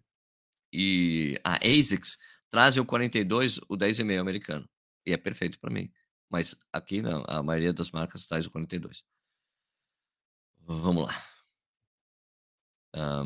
e 0.72 1.38
a 1.44 1.56
ASICS 1.66 2.16
trazem 2.50 2.82
o 2.82 2.86
42, 2.86 3.58
o 3.68 3.76
10,5 3.76 4.20
americano, 4.20 4.68
e 5.06 5.12
é 5.12 5.16
perfeito 5.18 5.58
para 5.60 5.70
mim. 5.70 5.90
Mas 6.30 6.54
aqui 6.72 7.02
não, 7.02 7.24
a 7.26 7.42
maioria 7.42 7.72
das 7.72 7.90
marcas 7.90 8.24
traz 8.24 8.46
o 8.46 8.50
42. 8.50 9.02
Vamos 10.66 11.06
lá. 11.06 11.14
Hã. 12.94 13.24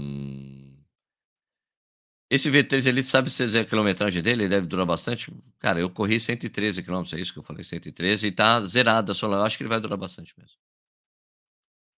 Esse 2.31 2.51
V3 2.51 2.87
Elite, 2.87 3.09
sabe 3.09 3.31
se 3.31 3.43
a 3.59 3.65
quilometragem 3.65 4.23
dele? 4.23 4.43
Ele 4.45 4.49
deve 4.49 4.67
durar 4.67 4.87
bastante? 4.87 5.33
Cara, 5.59 5.79
eu 5.81 5.91
corri 5.91 6.19
113 6.19 6.83
quilômetros, 6.83 7.13
é 7.15 7.21
isso 7.21 7.33
que 7.33 7.39
eu 7.39 7.43
falei, 7.43 7.63
113 7.63 8.27
e 8.27 8.33
tá 8.33 8.61
zerado 8.63 9.13
a 9.13 9.15
sola 9.15 9.37
eu 9.37 9.43
acho 9.43 9.57
que 9.57 9.63
ele 9.63 9.69
vai 9.69 9.81
durar 9.81 9.99
bastante 9.99 10.35
mesmo. 10.39 10.57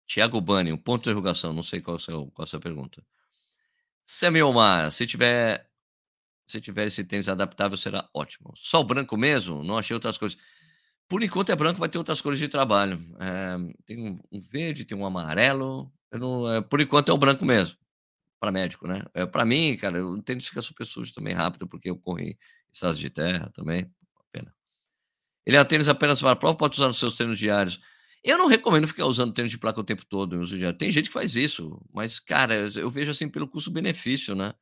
Thiago 0.06 0.40
Bunny, 0.40 0.72
um 0.72 0.76
ponto 0.76 1.04
de 1.04 1.10
interrogação, 1.10 1.52
não 1.52 1.62
sei 1.62 1.80
qual 1.80 1.96
é 1.96 2.00
seu 2.00 2.26
qual 2.32 2.44
a 2.44 2.46
sua 2.46 2.60
pergunta. 2.60 3.02
Semiomar, 4.04 4.92
se 4.92 5.06
tiver 5.06 5.68
se 6.48 6.60
tiver 6.60 6.86
esse 6.86 7.04
tênis 7.04 7.28
adaptável 7.28 7.76
será 7.76 8.08
ótimo. 8.14 8.54
O 8.74 8.84
branco 8.84 9.16
mesmo? 9.16 9.64
Não 9.64 9.76
achei 9.78 9.94
outras 9.94 10.16
cores. 10.16 10.38
Por 11.10 11.22
enquanto 11.22 11.50
é 11.50 11.56
branco, 11.56 11.78
vai 11.78 11.88
ter 11.88 11.98
outras 11.98 12.20
cores 12.20 12.38
de 12.38 12.48
trabalho. 12.48 12.98
Eh, 13.20 13.56
tem 13.86 13.98
um 13.98 14.18
um 14.32 14.40
verde, 14.40 14.84
tem 14.84 14.96
um 14.98 15.06
amarelo, 15.06 15.92
não 16.12 16.52
eh, 16.52 16.60
por 16.60 16.80
enquanto 16.80 17.10
é 17.10 17.14
o 17.14 17.18
branco 17.18 17.44
mesmo, 17.44 17.76
para 18.40 18.52
médico, 18.52 18.86
né. 18.88 19.02
Eh, 19.14 19.26
para 19.26 19.44
mim, 19.46 19.76
cara, 19.76 20.04
o 20.06 20.22
tênis 20.22 20.46
fica 20.48 20.62
super 20.62 20.86
sujo 20.86 21.14
também 21.14 21.34
rápido, 21.34 21.68
porque 21.68 21.90
eu 21.90 21.96
corri 21.98 22.38
estradas 22.72 22.98
de 22.98 23.10
terra 23.10 23.50
também, 23.54 23.90
pena. 24.32 24.52
Ele 25.46 25.56
é 25.56 25.64
tênis 25.64 25.88
apenas 25.88 26.20
para 26.22 26.36
prova 26.36 26.56
pode 26.58 26.76
usar 26.76 26.88
nos 26.88 26.98
seus 26.98 27.14
treinos 27.16 27.38
diários? 27.38 27.80
Eu 28.24 28.38
não 28.38 28.46
recomendo 28.48 28.88
ficar 28.88 29.06
usando 29.06 29.32
tênis 29.34 29.50
de 29.52 29.58
placa 29.58 29.80
o 29.80 29.84
tempo 29.84 30.04
todo. 30.06 30.36
Tem 30.78 30.90
gente 30.90 31.06
que 31.08 31.12
faz 31.14 31.36
isso, 31.36 31.80
mas, 31.94 32.20
cara, 32.20 32.54
eu 32.76 32.90
vejo 32.90 33.10
assim 33.12 33.28
pelo 33.28 33.48
custo-benefício, 33.48 34.34
né. 34.34 34.54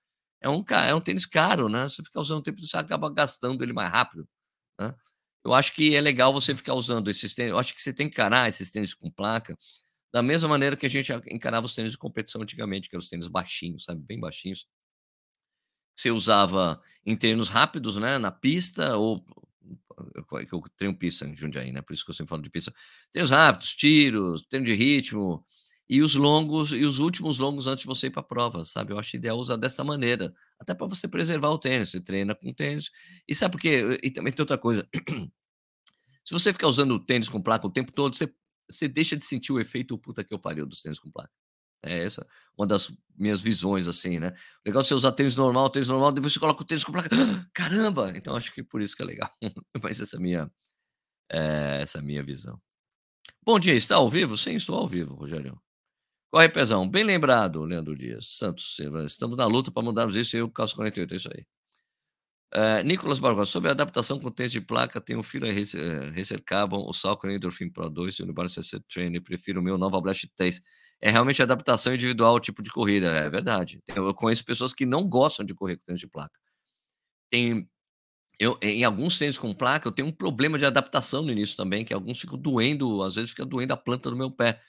É 0.42 0.48
um 0.50 0.64
é 0.88 0.94
um 0.94 1.00
tênis 1.00 1.26
caro, 1.26 1.68
né, 1.70 1.84
você 1.88 2.02
ficar 2.04 2.20
usando 2.20 2.40
o 2.40 2.42
tempo 2.42 2.60
você 2.62 2.76
acaba 2.76 3.10
gastando 3.12 3.62
ele 3.64 3.72
mais 3.74 3.90
rápido, 3.92 4.28
né. 4.80 4.94
Eu 5.44 5.52
acho 5.54 5.74
que 5.74 5.94
é 5.94 6.00
legal 6.00 6.32
você 6.32 6.56
ficar 6.56 6.74
usando 6.74 7.10
esses 7.10 7.34
tênis 7.34 7.50
eu 7.52 7.58
acho 7.58 7.74
que 7.74 7.82
você 7.82 7.92
tem 7.92 8.08
que 8.08 8.14
encarar 8.14 8.48
esses 8.48 8.70
tênis 8.70 8.94
com 8.94 9.10
placa, 9.10 9.56
da 10.12 10.22
mesma 10.22 10.48
maneira 10.48 10.76
que 10.76 10.86
a 10.86 10.90
gente 10.90 11.12
encarava 11.30 11.66
os 11.66 11.74
tênis 11.74 11.92
de 11.92 11.98
competição 11.98 12.42
antigamente, 12.42 12.88
que 12.88 12.96
eram 12.96 13.02
os 13.02 13.08
tênis 13.10 13.28
baixinhos, 13.28 13.84
sabe, 13.84 14.00
bem 14.02 14.20
baixinhos. 14.20 14.66
Você 15.96 16.10
usava 16.10 16.80
em 17.06 17.16
treinos 17.16 17.48
rápidos, 17.48 17.96
né, 17.98 18.18
na 18.18 18.30
pista 18.30 18.96
ou 18.96 19.24
eu 20.50 20.62
treino 20.76 20.96
pista 20.96 21.24
em 21.26 21.36
Jundiaí, 21.36 21.72
né, 21.72 21.80
por 21.80 21.92
isso 21.94 22.04
que 22.04 22.10
eu 22.10 22.14
sempre 22.14 22.30
falo 22.30 22.42
de 22.42 22.50
pista. 22.50 22.72
Treinos 23.12 23.30
rápidos, 23.30 23.76
tiros, 23.76 24.42
treino 24.46 24.66
de 24.66 24.74
ritmo, 24.74 25.44
e 25.88 26.02
os 26.02 26.14
longos 26.14 26.72
e 26.72 26.84
os 26.84 26.98
últimos 26.98 27.38
longos 27.38 27.66
antes 27.66 27.82
de 27.82 27.86
você 27.88 28.06
ir 28.08 28.10
para 28.10 28.20
a 28.22 28.24
prova, 28.24 28.64
sabe. 28.64 28.92
Eu 28.92 28.98
acho 28.98 29.16
ideal 29.16 29.38
usar 29.38 29.56
dessa 29.56 29.84
maneira, 29.84 30.34
até 30.60 30.74
para 30.74 30.86
você 30.86 31.08
preservar 31.08 31.50
o 31.50 31.58
tênis, 31.58 31.90
você 31.90 32.00
treina 32.00 32.34
com 32.34 32.52
tênis. 32.54 32.90
E 33.28 33.34
sabe 33.34 33.52
por 33.52 33.60
quê? 33.60 34.00
E 34.02 34.10
também 34.10 34.32
tem 34.32 34.42
outra 34.42 34.58
coisa, 34.58 34.88
se 36.24 36.32
você 36.34 36.52
ficar 36.52 36.68
usando 36.68 36.92
o 36.94 37.00
tênis 37.04 37.28
com 37.28 37.42
placa 37.42 37.66
o 37.66 37.70
tempo 37.72 37.92
todo, 37.92 38.16
você 38.16 38.32
você 38.70 38.88
deixa 38.88 39.16
de 39.16 39.24
sentir 39.24 39.52
o 39.52 39.60
efeito 39.60 39.98
"puta 39.98 40.24
que 40.24 40.34
eu 40.34 40.38
pariu" 40.38 40.66
dos 40.66 40.82
tênis 40.82 40.98
com 40.98 41.10
placa. 41.10 41.30
É 41.84 42.04
essa 42.04 42.26
uma 42.58 42.66
das 42.66 42.92
minhas 43.18 43.40
visões, 43.42 43.88
assim, 43.88 44.18
né. 44.20 44.34
Legal 44.66 44.82
você 44.84 44.94
usar 44.94 45.12
tênis 45.12 45.36
normal, 45.36 45.70
tênis 45.70 45.88
normal, 45.88 46.12
depois 46.12 46.32
você 46.34 46.40
coloca 46.40 46.62
o 46.62 46.66
tênis 46.66 46.84
com 46.84 46.92
placa, 46.92 47.10
caramba! 47.54 48.12
Então 48.16 48.36
acho 48.36 48.52
que 48.54 48.62
por 48.64 48.82
isso 48.82 48.96
que 48.96 49.02
é 49.02 49.06
legal. 49.06 49.30
Mas 49.82 50.00
essa 50.00 50.16
é 50.16 50.20
minha, 50.20 50.50
eh, 51.32 51.80
essa 51.82 51.98
é 52.00 52.02
minha 52.02 52.22
visão. 52.24 52.60
Bom 53.44 53.58
dia, 53.60 53.74
está 53.74 53.96
ao 53.96 54.10
vivo? 54.10 54.36
Sim, 54.38 54.54
estou 54.56 54.76
ao 54.76 54.88
vivo, 54.88 55.14
Rogério. 55.16 55.60
Corre 56.34 56.48
pezão, 56.48 56.88
bem 56.88 57.04
lembrado, 57.04 57.62
Leandro 57.62 57.96
Dias 57.96 58.26
Santos 58.26 58.74
Silva, 58.74 59.04
estamos 59.04 59.36
na 59.36 59.46
luta 59.46 59.70
para 59.70 59.84
mudarmos 59.84 60.16
isso, 60.16 60.36
eu 60.36 60.50
calço 60.50 60.74
48, 60.74 61.14
é 61.14 61.16
isso 61.16 61.28
aí. 61.32 61.46
Eh, 62.52 62.82
Nicolas 62.82 63.20
Barbosa, 63.20 63.48
sobre 63.52 63.68
a 63.68 63.72
adaptação 63.72 64.18
com 64.18 64.32
tênis 64.32 64.50
de 64.50 64.60
placa, 64.60 65.00
tem 65.00 65.14
o 65.14 65.22
Fila 65.22 65.46
Racer 65.46 66.12
Racer 66.12 66.42
Carbon, 66.42 66.88
o 66.88 66.92
Saucony 66.92 67.34
Endorphin 67.36 67.70
Pro 67.70 67.88
2 67.88 68.16
e 68.16 68.22
o 68.24 68.32
Balance 68.32 68.60
CC 68.60 68.80
Trainer, 68.92 69.22
prefiro 69.22 69.60
o 69.60 69.62
meu 69.62 69.78
Nova 69.78 70.00
Blast 70.00 70.26
3. 70.36 70.60
É 71.00 71.08
realmente 71.08 71.40
adaptação 71.40 71.94
individual 71.94 72.32
ao 72.32 72.40
tipo 72.40 72.64
de 72.64 72.70
corrida, 72.70 73.12
é 73.12 73.30
verdade. 73.30 73.80
Eu 73.94 74.12
conheço 74.12 74.44
pessoas 74.44 74.74
que 74.74 74.84
não 74.84 75.08
gostam 75.08 75.46
de 75.46 75.54
correr 75.54 75.76
com 75.76 75.84
tênis 75.84 76.00
de 76.00 76.08
placa. 76.08 76.40
Tem 77.30 77.68
eu 78.40 78.58
em 78.60 78.84
alguns 78.84 79.18
tênis 79.18 79.38
com 79.38 79.54
placa, 79.54 79.86
eu 79.86 79.92
tenho 79.92 80.08
um 80.08 80.12
problema 80.12 80.58
de 80.58 80.66
adaptação 80.66 81.22
no 81.22 81.30
início 81.30 81.56
também, 81.56 81.84
que 81.84 81.94
alguns 81.94 82.20
ficam 82.20 82.36
doendo, 82.36 83.04
às 83.04 83.14
vezes 83.14 83.30
fica 83.30 83.46
doendo 83.46 83.72
a 83.72 83.76
planta 83.76 84.10
do 84.10 84.16
meu 84.16 84.32
pé, 84.32 84.60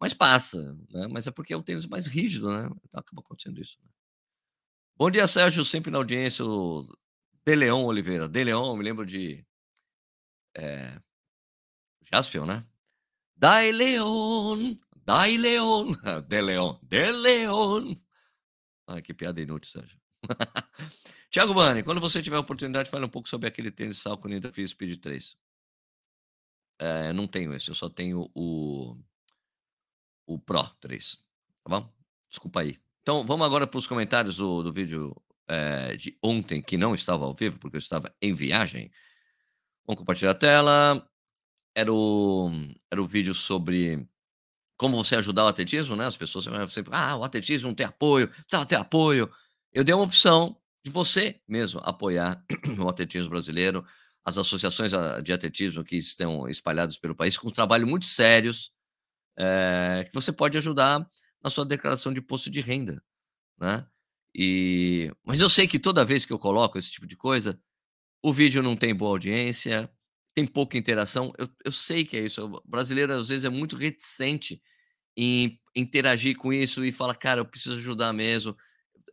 mas 0.00 0.14
passa, 0.14 0.72
né, 0.90 1.06
mas 1.08 1.26
é 1.26 1.30
porque 1.30 1.52
é 1.52 1.56
o 1.56 1.62
tênis 1.62 1.86
mais 1.86 2.06
rígido, 2.06 2.50
né, 2.50 2.68
então 2.84 3.00
acaba 3.00 3.20
acontecendo 3.20 3.60
isso. 3.60 3.78
Bom 4.96 5.10
dia, 5.10 5.26
Sérgio, 5.26 5.64
sempre 5.64 5.90
na 5.90 5.98
audiência, 5.98 6.44
o 6.44 6.86
De 7.44 7.54
Leon 7.54 7.84
Oliveira. 7.84 8.28
De 8.28 8.44
Leon, 8.44 8.76
me 8.76 8.84
lembro 8.84 9.06
de 9.06 9.44
eh, 10.54 11.00
Jaspion, 12.12 12.44
né. 12.46 12.66
Dai 13.36 13.72
Leon, 13.72 14.76
Dai 15.06 15.36
Leon, 15.38 15.92
De 16.28 16.40
Leon, 16.42 16.78
De 16.82 17.12
Leon. 17.12 17.96
Ai, 18.86 19.00
que 19.02 19.14
piada 19.14 19.40
inútil, 19.40 19.70
Sérgio. 19.70 19.98
Thiago 21.30 21.54
Bunny, 21.54 21.82
quando 21.82 22.00
você 22.00 22.22
tiver 22.22 22.36
a 22.36 22.40
oportunidade, 22.40 22.90
fale 22.90 23.04
um 23.04 23.08
pouco 23.08 23.28
sobre 23.28 23.48
aquele 23.48 23.70
tênis 23.70 23.98
Saucony 23.98 24.36
Endorphin 24.36 24.66
Speed 24.66 25.00
3. 25.00 25.36
Eh, 26.80 27.12
não 27.12 27.26
tenho 27.26 27.54
esse, 27.54 27.70
eu 27.70 27.74
só 27.74 27.88
tenho 27.88 28.30
o 28.34 28.96
o 30.34 30.38
Pro 30.38 30.64
3, 30.80 31.16
tá 31.64 31.68
bom? 31.68 31.92
Desculpa 32.30 32.60
aí. 32.60 32.78
Então 33.02 33.26
vamos 33.26 33.44
agora 33.46 33.66
para 33.66 33.78
os 33.78 33.86
comentários 33.86 34.36
do 34.36 34.62
do 34.62 34.72
vídeo, 34.72 35.14
eh, 35.48 35.96
de 35.96 36.16
ontem, 36.22 36.62
que 36.62 36.76
não 36.76 36.94
estava 36.94 37.24
ao 37.24 37.34
vivo, 37.34 37.58
porque 37.58 37.76
eu 37.76 37.80
estava 37.80 38.14
em 38.22 38.32
viagem. 38.32 38.90
Vamos 39.86 39.98
compartilhar 40.00 40.32
a 40.32 40.34
tela. 40.34 41.08
Era 41.76 41.92
o 41.92 42.50
era 42.90 43.02
o 43.02 43.06
vídeo 43.06 43.34
sobre 43.34 44.08
como 44.78 44.96
você 45.02 45.16
ajudar 45.16 45.44
o 45.44 45.48
atletismo, 45.48 45.96
né, 45.96 46.06
as 46.06 46.16
pessoas 46.16 46.46
sempre: 46.72 46.92
"Ah, 46.94 47.16
o 47.16 47.24
atletismo 47.24 47.68
não 47.68 47.74
tem 47.74 47.86
apoio, 47.86 48.28
precisava 48.28 48.66
ter 48.66 48.76
apoio". 48.76 49.30
Eu 49.72 49.84
dei 49.84 49.94
uma 49.94 50.04
opção 50.04 50.56
de 50.84 50.90
você 50.90 51.40
mesmo 51.48 51.80
apoiar 51.84 52.44
o 52.80 52.88
atletismo 52.88 53.30
brasileiro, 53.30 53.84
as 54.24 54.38
associações 54.38 54.94
a 54.94 55.20
de 55.20 55.32
atletismo 55.32 55.84
que 55.84 55.96
estão 55.96 56.48
espalhadas 56.48 56.98
pelo 56.98 57.14
país, 57.16 57.36
com 57.38 57.50
trabalho 57.50 57.86
muito 57.86 58.06
sérios, 58.06 58.72
eh, 59.40 60.04
que 60.04 60.14
você 60.14 60.32
pode 60.32 60.58
ajudar 60.58 61.08
na 61.42 61.50
sua 61.50 61.64
declaração 61.64 62.12
de 62.12 62.20
imposto 62.20 62.50
de 62.50 62.60
renda, 62.60 63.02
né? 63.58 63.86
E 64.34 65.10
mas 65.24 65.40
eu 65.40 65.48
sei 65.48 65.66
que 65.68 65.78
toda 65.78 66.04
vez 66.04 66.26
que 66.26 66.32
eu 66.32 66.38
coloco 66.38 66.78
esse 66.78 66.90
tipo 66.92 67.06
de 67.06 67.16
coisa, 67.16 67.60
o 68.22 68.32
vídeo 68.32 68.62
não 68.62 68.76
tem 68.76 68.94
boa 68.94 69.12
audiência, 69.12 69.90
tem 70.34 70.46
pouca 70.46 70.78
interação. 70.78 71.32
Eu, 71.38 71.48
eu 71.64 71.72
sei 71.72 72.04
que 72.04 72.16
é 72.16 72.20
isso. 72.20 72.44
O 72.46 72.62
brasileiro 72.66 73.14
às 73.14 73.28
vezes 73.28 73.44
é 73.44 73.48
muito 73.50 73.76
reticente 73.76 74.62
em 75.16 75.60
interagir 75.76 76.36
com 76.36 76.52
isso 76.52 76.84
e 76.84 76.92
fala, 76.92 77.14
cara, 77.14 77.40
eu 77.40 77.46
preciso 77.46 77.76
ajudar 77.78 78.12
mesmo. 78.12 78.56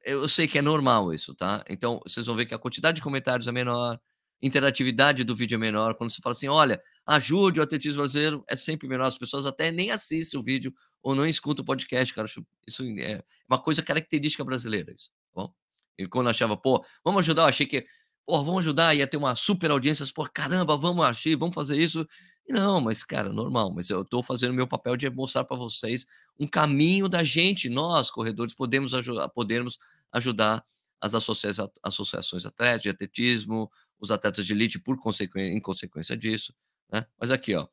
Eu 0.03 0.27
sei 0.29 0.47
que 0.47 0.57
é 0.59 0.61
normal 0.61 1.13
isso, 1.13 1.35
tá? 1.35 1.63
Então 1.69 1.99
vocês 2.05 2.25
vão 2.27 2.35
ver 2.35 2.45
que 2.45 2.53
a 2.53 2.59
quantidade 2.59 2.97
de 2.97 3.01
comentários 3.03 3.47
é 3.47 3.51
menor, 3.51 3.99
interatividade 4.41 5.23
do 5.23 5.36
vídeo 5.36 5.56
é 5.56 5.58
menor. 5.58 5.95
Quando 5.95 6.12
você 6.12 6.21
fala 6.21 6.36
assim, 6.36 6.47
olha, 6.47 6.82
ajude 7.06 7.60
o 7.60 7.63
atletismo 7.63 8.02
brasileiro, 8.02 8.43
é 8.47 8.56
sempre 8.56 8.88
menor. 8.88 9.06
As 9.06 9.17
pessoas 9.17 9.45
até 9.45 9.71
nem 9.71 9.91
assistem 9.91 10.39
o 10.39 10.43
vídeo 10.43 10.73
ou 11.02 11.15
não 11.15 11.26
escutam 11.26 11.63
o 11.63 11.65
podcast, 11.65 12.13
cara. 12.13 12.28
Isso 12.67 12.84
é 13.00 13.23
uma 13.47 13.62
coisa 13.62 13.82
característica 13.82 14.43
brasileira, 14.43 14.91
isso, 14.93 15.10
tá 15.34 15.41
bom? 15.41 15.54
E 15.97 16.08
quando 16.08 16.28
eu 16.28 16.32
achava, 16.32 16.56
pô, 16.56 16.84
vamos 17.04 17.23
ajudar, 17.23 17.43
eu 17.43 17.47
achei 17.47 17.65
que, 17.65 17.86
pô, 18.26 18.43
vamos 18.43 18.60
ajudar, 18.60 18.93
ia 18.93 19.08
ter 19.08 19.17
uma 19.17 19.34
super 19.34 19.71
audiência, 19.71 20.06
pô, 20.13 20.28
caramba, 20.32 20.78
vamos 20.78 21.04
achar, 21.06 21.36
vamos 21.38 21.56
fazer 21.56 21.78
isso. 21.78 22.08
Não, 22.50 22.80
mas, 22.80 23.04
cara, 23.04 23.34
normal, 23.34 23.73
mas 23.73 23.89
eu 23.89 24.04
estou 24.04 24.23
fazendo 24.23 24.54
meu 24.54 24.67
papel 24.67 24.95
de 24.95 25.10
mostrar 25.10 25.43
para 25.43 25.58
vocês 25.58 26.06
um 26.39 26.47
caminho 26.47 27.10
da 27.10 27.23
gente, 27.23 27.67
nós, 27.67 28.10
corredores, 28.10 28.54
podemos 28.54 28.93
ajudar, 28.93 29.28
podemos 29.30 29.78
ajudar 30.13 30.63
as 31.02 31.13
associações 31.13 32.45
atléticas 32.45 32.84
de 32.84 32.89
atletismo, 32.89 33.69
os 33.99 34.12
atletas 34.12 34.45
de 34.45 34.53
elite 34.53 34.79
por 34.79 34.97
consequência, 34.97 35.53
em 35.53 35.60
consequência 35.60 36.15
disso. 36.15 36.53
Né? 36.91 37.05
Mas 37.19 37.31
aqui, 37.31 37.55
ó, 37.55 37.67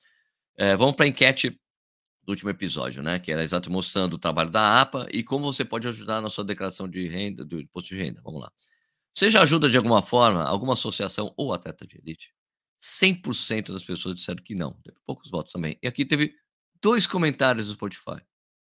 é, 0.56 0.76
vamos 0.76 0.94
para 0.94 1.04
a 1.04 1.08
enquete 1.08 1.60
do 2.22 2.30
último 2.30 2.50
episódio, 2.50 3.02
né? 3.02 3.18
Que 3.18 3.30
era 3.32 3.42
exato 3.42 3.70
mostrando 3.70 4.14
o 4.14 4.18
trabalho 4.18 4.50
da 4.50 4.80
APA 4.80 5.06
e 5.12 5.22
como 5.22 5.52
você 5.52 5.64
pode 5.64 5.86
ajudar 5.86 6.20
na 6.20 6.30
sua 6.30 6.44
declaração 6.44 6.88
de 6.88 7.06
renda, 7.06 7.44
do 7.44 7.60
imposto 7.60 7.94
de 7.94 8.00
renda. 8.00 8.20
Vamos 8.22 8.40
lá. 8.40 8.50
Você 9.14 9.30
já 9.30 9.42
ajuda 9.42 9.68
de 9.68 9.76
alguma 9.76 10.02
forma 10.02 10.42
alguma 10.42 10.72
associação 10.72 11.32
ou 11.36 11.52
atleta 11.52 11.86
de 11.86 11.98
elite? 11.98 12.34
100% 12.80 13.72
das 13.72 13.84
pessoas 13.84 14.14
disseram 14.14 14.42
que 14.42 14.54
não. 14.54 14.72
Teve 14.82 14.96
poucos 15.06 15.30
votos 15.30 15.52
também. 15.52 15.78
E 15.82 15.86
aqui 15.86 16.04
teve 16.04 16.34
dois 16.80 17.06
comentários 17.06 17.66
do 17.66 17.74
Spotify 17.74 18.20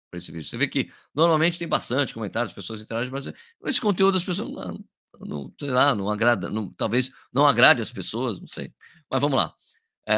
para 0.10 0.17
esse 0.17 0.32
vídeo. 0.32 0.47
Você 0.47 0.58
vê 0.58 0.67
que 0.67 0.91
normalmente 1.15 1.58
tem 1.58 1.67
bastante 1.67 2.13
comentários, 2.13 2.54
pessoas 2.54 2.82
interagem, 2.82 3.12
mas 3.12 3.32
esse 3.65 3.80
conteúdo 3.80 4.17
as 4.17 4.24
pessoas 4.24 4.50
não, 4.50 4.84
não 5.19 5.54
sei 5.60 5.69
lá, 5.69 5.93
não 5.95 6.10
agrada, 6.10 6.50
não, 6.50 6.71
talvez 6.74 7.12
não 7.34 7.45
agrade 7.47 7.82
as 7.82 7.91
pessoas, 7.91 8.39
não 8.39 8.47
sei. 8.47 8.74
Mas 9.10 9.21
vamos 9.21 9.38
lá. 9.38 9.54
É, 10.08 10.17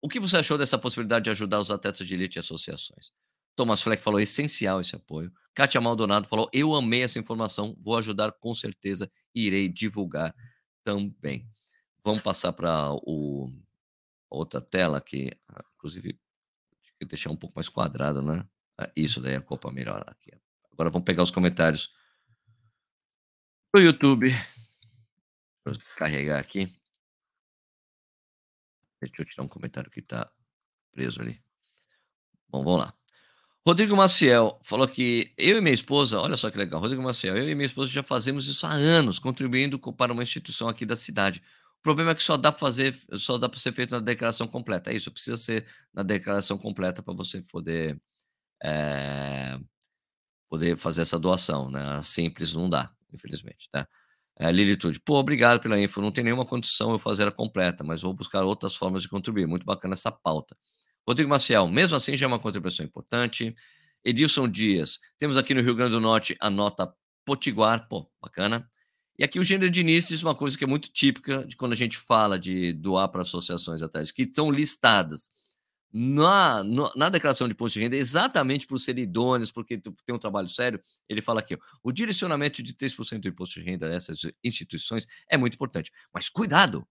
o 0.00 0.08
que 0.08 0.20
você 0.20 0.36
achou 0.36 0.58
dessa 0.58 0.78
possibilidade 0.78 1.24
de 1.24 1.30
ajudar 1.30 1.58
os 1.60 1.70
atletas 1.70 2.06
de 2.06 2.14
elite 2.14 2.38
e 2.38 2.40
associações? 2.40 3.12
Thomas 3.56 3.82
Fleck 3.82 4.02
falou, 4.02 4.20
essencial 4.20 4.80
esse 4.80 4.94
apoio. 4.94 5.32
Kátia 5.54 5.80
Maldonado 5.80 6.28
falou, 6.28 6.48
eu 6.52 6.74
amei 6.74 7.02
essa 7.02 7.18
informação, 7.18 7.74
vou 7.80 7.96
ajudar 7.96 8.30
com 8.32 8.54
certeza, 8.54 9.10
irei 9.34 9.68
divulgar 9.68 10.34
também. 10.84 11.48
Vamos 12.04 12.22
passar 12.22 12.52
para 12.52 12.92
o 12.92 13.48
outra 14.30 14.60
tela 14.60 14.98
aqui, 14.98 15.30
inclusive, 15.76 16.18
deixar 17.08 17.30
um 17.30 17.36
pouco 17.36 17.54
mais 17.56 17.68
quadrado, 17.68 18.20
né? 18.20 18.46
Ah, 18.78 18.90
isso 18.94 19.20
daí 19.20 19.32
é 19.32 19.36
a 19.36 19.42
Copa 19.42 19.72
melhor 19.72 20.04
aqui. 20.06 20.30
Agora 20.72 20.90
vamos 20.90 21.06
pegar 21.06 21.22
os 21.22 21.30
comentários 21.30 21.90
do 23.74 23.80
YouTube. 23.80 24.30
Vou 25.64 25.74
carregar 25.96 26.38
aqui. 26.38 26.72
Deixa 29.00 29.22
eu 29.22 29.26
tirar 29.26 29.44
um 29.44 29.48
comentário 29.48 29.90
que 29.90 30.00
está 30.00 30.30
preso 30.92 31.20
ali. 31.20 31.40
Bom, 32.48 32.64
vamos 32.64 32.80
lá. 32.80 32.94
Rodrigo 33.66 33.96
Maciel 33.96 34.60
falou 34.62 34.86
que 34.86 35.34
eu 35.36 35.58
e 35.58 35.60
minha 35.60 35.74
esposa, 35.74 36.20
olha 36.20 36.36
só 36.36 36.50
que 36.50 36.56
legal, 36.56 36.80
Rodrigo 36.80 37.02
Maciel, 37.02 37.36
eu 37.36 37.48
e 37.48 37.54
minha 37.54 37.66
esposa 37.66 37.90
já 37.90 38.02
fazemos 38.02 38.46
isso 38.46 38.64
há 38.64 38.70
anos, 38.70 39.18
contribuindo 39.18 39.76
para 39.92 40.12
uma 40.12 40.22
instituição 40.22 40.68
aqui 40.68 40.86
da 40.86 40.94
cidade. 40.94 41.42
O 41.80 41.82
problema 41.82 42.12
é 42.12 42.14
que 42.14 42.22
só 42.22 42.36
dá 42.36 42.52
para 42.52 42.60
fazer, 42.60 42.96
só 43.14 43.36
dá 43.36 43.48
para 43.48 43.58
ser 43.58 43.72
feito 43.72 43.90
na 43.90 44.00
declaração 44.00 44.46
completa. 44.46 44.92
É 44.92 44.94
isso, 44.96 45.10
precisa 45.10 45.36
ser 45.36 45.66
na 45.92 46.04
declaração 46.04 46.56
completa 46.56 47.02
para 47.02 47.12
você 47.12 47.42
poder 47.42 48.00
é, 48.62 49.58
poder 50.48 50.76
fazer 50.76 51.02
essa 51.02 51.18
doação, 51.18 51.70
né? 51.70 52.02
Simples 52.02 52.54
não 52.54 52.70
dá, 52.70 52.94
infelizmente, 53.12 53.68
tá? 53.70 53.88
É, 54.38 54.52
Lilitude, 54.52 55.00
pô, 55.00 55.14
obrigado 55.14 55.60
pela 55.60 55.80
info. 55.80 56.00
Não 56.00 56.12
tem 56.12 56.22
nenhuma 56.22 56.44
condição 56.44 56.92
eu 56.92 56.98
fazer 56.98 57.26
a 57.26 57.30
completa, 57.30 57.82
mas 57.82 58.02
vou 58.02 58.12
buscar 58.12 58.44
outras 58.44 58.74
formas 58.74 59.02
de 59.02 59.08
contribuir. 59.08 59.46
Muito 59.46 59.64
bacana 59.64 59.94
essa 59.94 60.12
pauta. 60.12 60.56
Rodrigo 61.08 61.30
Maciel, 61.30 61.68
mesmo 61.68 61.96
assim 61.96 62.16
já 62.16 62.26
é 62.26 62.28
uma 62.28 62.38
contribuição 62.38 62.84
importante. 62.84 63.54
Edilson 64.04 64.48
Dias, 64.48 64.98
temos 65.18 65.36
aqui 65.36 65.54
no 65.54 65.62
Rio 65.62 65.74
Grande 65.74 65.92
do 65.92 66.00
Norte 66.00 66.36
a 66.38 66.50
nota 66.50 66.92
Potiguar, 67.24 67.88
pô, 67.88 68.10
bacana. 68.20 68.68
E 69.18 69.24
aqui 69.24 69.40
o 69.40 69.44
gênero 69.44 69.70
de 69.70 69.80
início 69.80 70.10
diz 70.10 70.22
uma 70.22 70.34
coisa 70.34 70.58
que 70.58 70.64
é 70.64 70.66
muito 70.66 70.92
típica 70.92 71.44
de 71.46 71.56
quando 71.56 71.72
a 71.72 71.76
gente 71.76 71.96
fala 71.96 72.38
de 72.38 72.72
doar 72.74 73.08
para 73.08 73.22
associações 73.22 73.82
atrás, 73.82 74.12
que 74.12 74.22
estão 74.22 74.50
listadas 74.50 75.30
na, 75.92 76.62
na 76.94 77.08
declaração 77.08 77.46
de 77.48 77.54
imposto 77.54 77.78
de 77.78 77.84
renda, 77.84 77.96
exatamente 77.96 78.66
por 78.66 78.78
ser 78.78 78.98
idôneos, 78.98 79.50
porque 79.50 79.78
tem 79.78 80.14
um 80.14 80.18
trabalho 80.18 80.48
sério, 80.48 80.80
ele 81.08 81.22
fala 81.22 81.40
aqui: 81.40 81.54
ó, 81.54 81.58
o 81.82 81.92
direcionamento 81.92 82.62
de 82.62 82.74
3% 82.74 83.20
do 83.20 83.28
imposto 83.28 83.60
de 83.60 83.66
renda 83.66 83.88
dessas 83.88 84.20
instituições 84.44 85.06
é 85.30 85.36
muito 85.36 85.54
importante. 85.54 85.90
Mas 86.12 86.28
cuidado! 86.28 86.86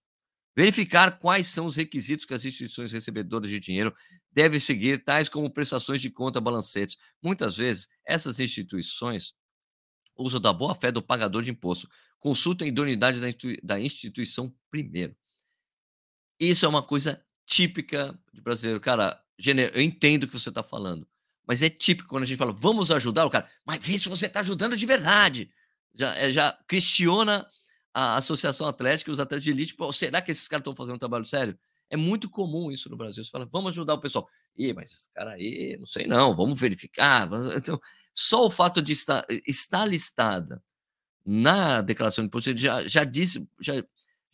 Verificar 0.58 1.20
quais 1.20 1.48
são 1.48 1.66
os 1.66 1.76
requisitos 1.76 2.26
que 2.26 2.34
as 2.34 2.46
instituições 2.46 2.94
recebedoras 2.94 3.50
de 3.50 3.60
dinheiro 3.60 3.94
devem 4.32 4.58
seguir, 4.58 5.04
tais 5.04 5.28
como 5.28 5.50
prestações 5.50 6.02
de 6.02 6.10
conta 6.10 6.40
balancetes. 6.40 6.98
Muitas 7.22 7.58
vezes, 7.58 7.90
essas 8.06 8.40
instituições 8.40 9.36
usam 10.18 10.40
da 10.40 10.54
boa-fé 10.54 10.94
do 10.94 11.02
pagador 11.02 11.44
de 11.44 11.52
imposto. 11.52 11.90
Consulta 12.20 12.64
a 12.64 12.68
idoneidade 12.68 13.20
da 13.62 13.80
instituição 13.80 14.56
primeiro. 14.72 15.14
Isso 16.40 16.66
é 16.66 16.70
uma 16.70 16.82
coisa 16.82 17.22
típica 17.46 18.18
de 18.34 18.42
brasileiro. 18.42 18.80
Cara, 18.80 19.22
eu 19.74 19.82
entendo 19.82 20.24
o 20.24 20.28
que 20.28 20.34
você 20.34 20.50
está 20.50 20.64
falando, 20.64 21.08
mas 21.48 21.62
é 21.62 21.70
típico 21.70 22.10
quando 22.10 22.24
a 22.24 22.26
gente 22.26 22.38
fala, 22.38 22.52
vamos 22.52 22.92
ajudar 22.92 23.26
o 23.26 23.30
cara, 23.30 23.50
mas 23.66 23.86
vê 23.86 23.98
se 23.98 24.10
você 24.10 24.26
está 24.26 24.40
ajudando 24.40 24.78
de 24.78 24.86
verdade. 24.86 25.50
Já, 25.94 26.16
é, 26.16 26.32
já 26.32 26.58
questiona 26.68 27.48
a 27.94 28.18
Associação 28.18 28.68
Atlética 28.68 29.10
e 29.10 29.14
os 29.14 29.20
atletas 29.20 29.44
de 29.44 29.52
elite. 29.52 29.76
Será 29.94 30.22
que 30.22 30.32
esses 30.32 30.48
caras 30.48 30.62
estão 30.62 30.76
fazendo 30.76 30.96
um 30.96 31.00
trabalho 31.00 31.26
sério? 31.26 31.58
É 31.90 31.96
muito 31.96 32.30
comum 32.30 32.72
isso 32.72 32.90
no 32.90 32.98
Brasil. 32.98 33.24
Você 33.24 33.32
fala, 33.32 33.46
vamos 33.46 33.74
ajudar 33.74 33.94
o 33.94 34.02
pessoal. 34.02 34.28
Ih, 34.58 34.74
mas 34.74 34.92
esse 34.92 35.10
cara 35.14 35.32
aí, 35.34 35.78
não 35.78 35.86
sei 35.86 36.08
não, 36.08 36.36
vamos 36.36 36.60
verificar. 36.60 37.30
Então, 37.56 37.80
só 38.14 38.46
o 38.46 38.50
fato 38.50 38.82
de 38.82 38.94
estar, 38.94 39.26
estar 39.48 39.86
listada 39.86 40.62
na 41.26 41.82
declaração 41.82 42.24
de 42.24 42.28
imposto 42.28 42.56
já, 42.58 42.88
já 42.88 43.04
disse, 43.04 43.50
já 43.60 43.74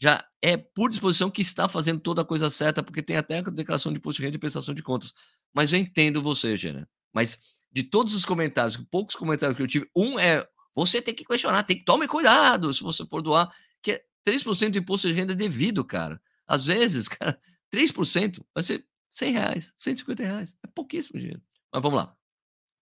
já 0.02 0.26
é 0.42 0.58
por 0.58 0.90
disposição 0.90 1.30
que 1.30 1.44
está 1.44 1.68
fazendo 1.68 2.00
toda 2.00 2.24
a 2.24 2.26
coisa 2.26 2.50
certa, 2.50 2.82
porque 2.82 3.04
tem 3.04 3.18
até 3.18 3.38
a 3.38 3.42
declaração 3.44 3.92
de 3.92 4.00
imposto 4.00 4.20
de 4.20 4.26
renda 4.26 4.36
e 4.36 4.40
prestação 4.40 4.74
de 4.74 4.82
contas. 4.82 5.14
Mas 5.54 5.72
eu 5.72 5.78
entendo 5.78 6.24
você, 6.24 6.56
Gênero. 6.56 6.88
Mas 7.14 7.38
de 7.72 7.84
todos 7.84 8.16
os 8.16 8.26
comentários, 8.26 8.76
poucos 8.90 9.16
comentários 9.16 9.56
que 9.56 9.62
eu 9.62 9.68
tive, 9.68 9.88
um 9.96 10.18
é 10.18 10.44
você 10.74 11.04
tem 11.04 11.14
que 11.14 11.24
questionar, 11.24 11.62
tem 11.64 11.78
que 11.78 11.86
tomar 11.86 12.08
cuidado 12.08 12.74
se 12.74 12.82
você 12.82 13.06
for 13.06 13.22
doar, 13.22 13.54
que 13.80 13.92
é 13.92 14.04
3% 14.26 14.72
de 14.72 14.80
imposto 14.80 15.08
de 15.08 15.14
renda 15.14 15.36
devido, 15.36 15.86
cara. 15.86 16.20
Às 16.48 16.66
vezes, 16.66 17.06
cara, 17.08 17.40
3% 17.72 18.44
vai 18.56 18.64
ser 18.64 18.84
100 19.12 19.34
reais, 19.34 19.74
150 19.78 20.24
reais. 20.24 20.58
É 20.64 20.68
pouquíssimo 20.68 21.20
dinheiro. 21.20 21.44
Mas 21.72 21.84
vamos 21.84 22.00
lá. 22.00 22.16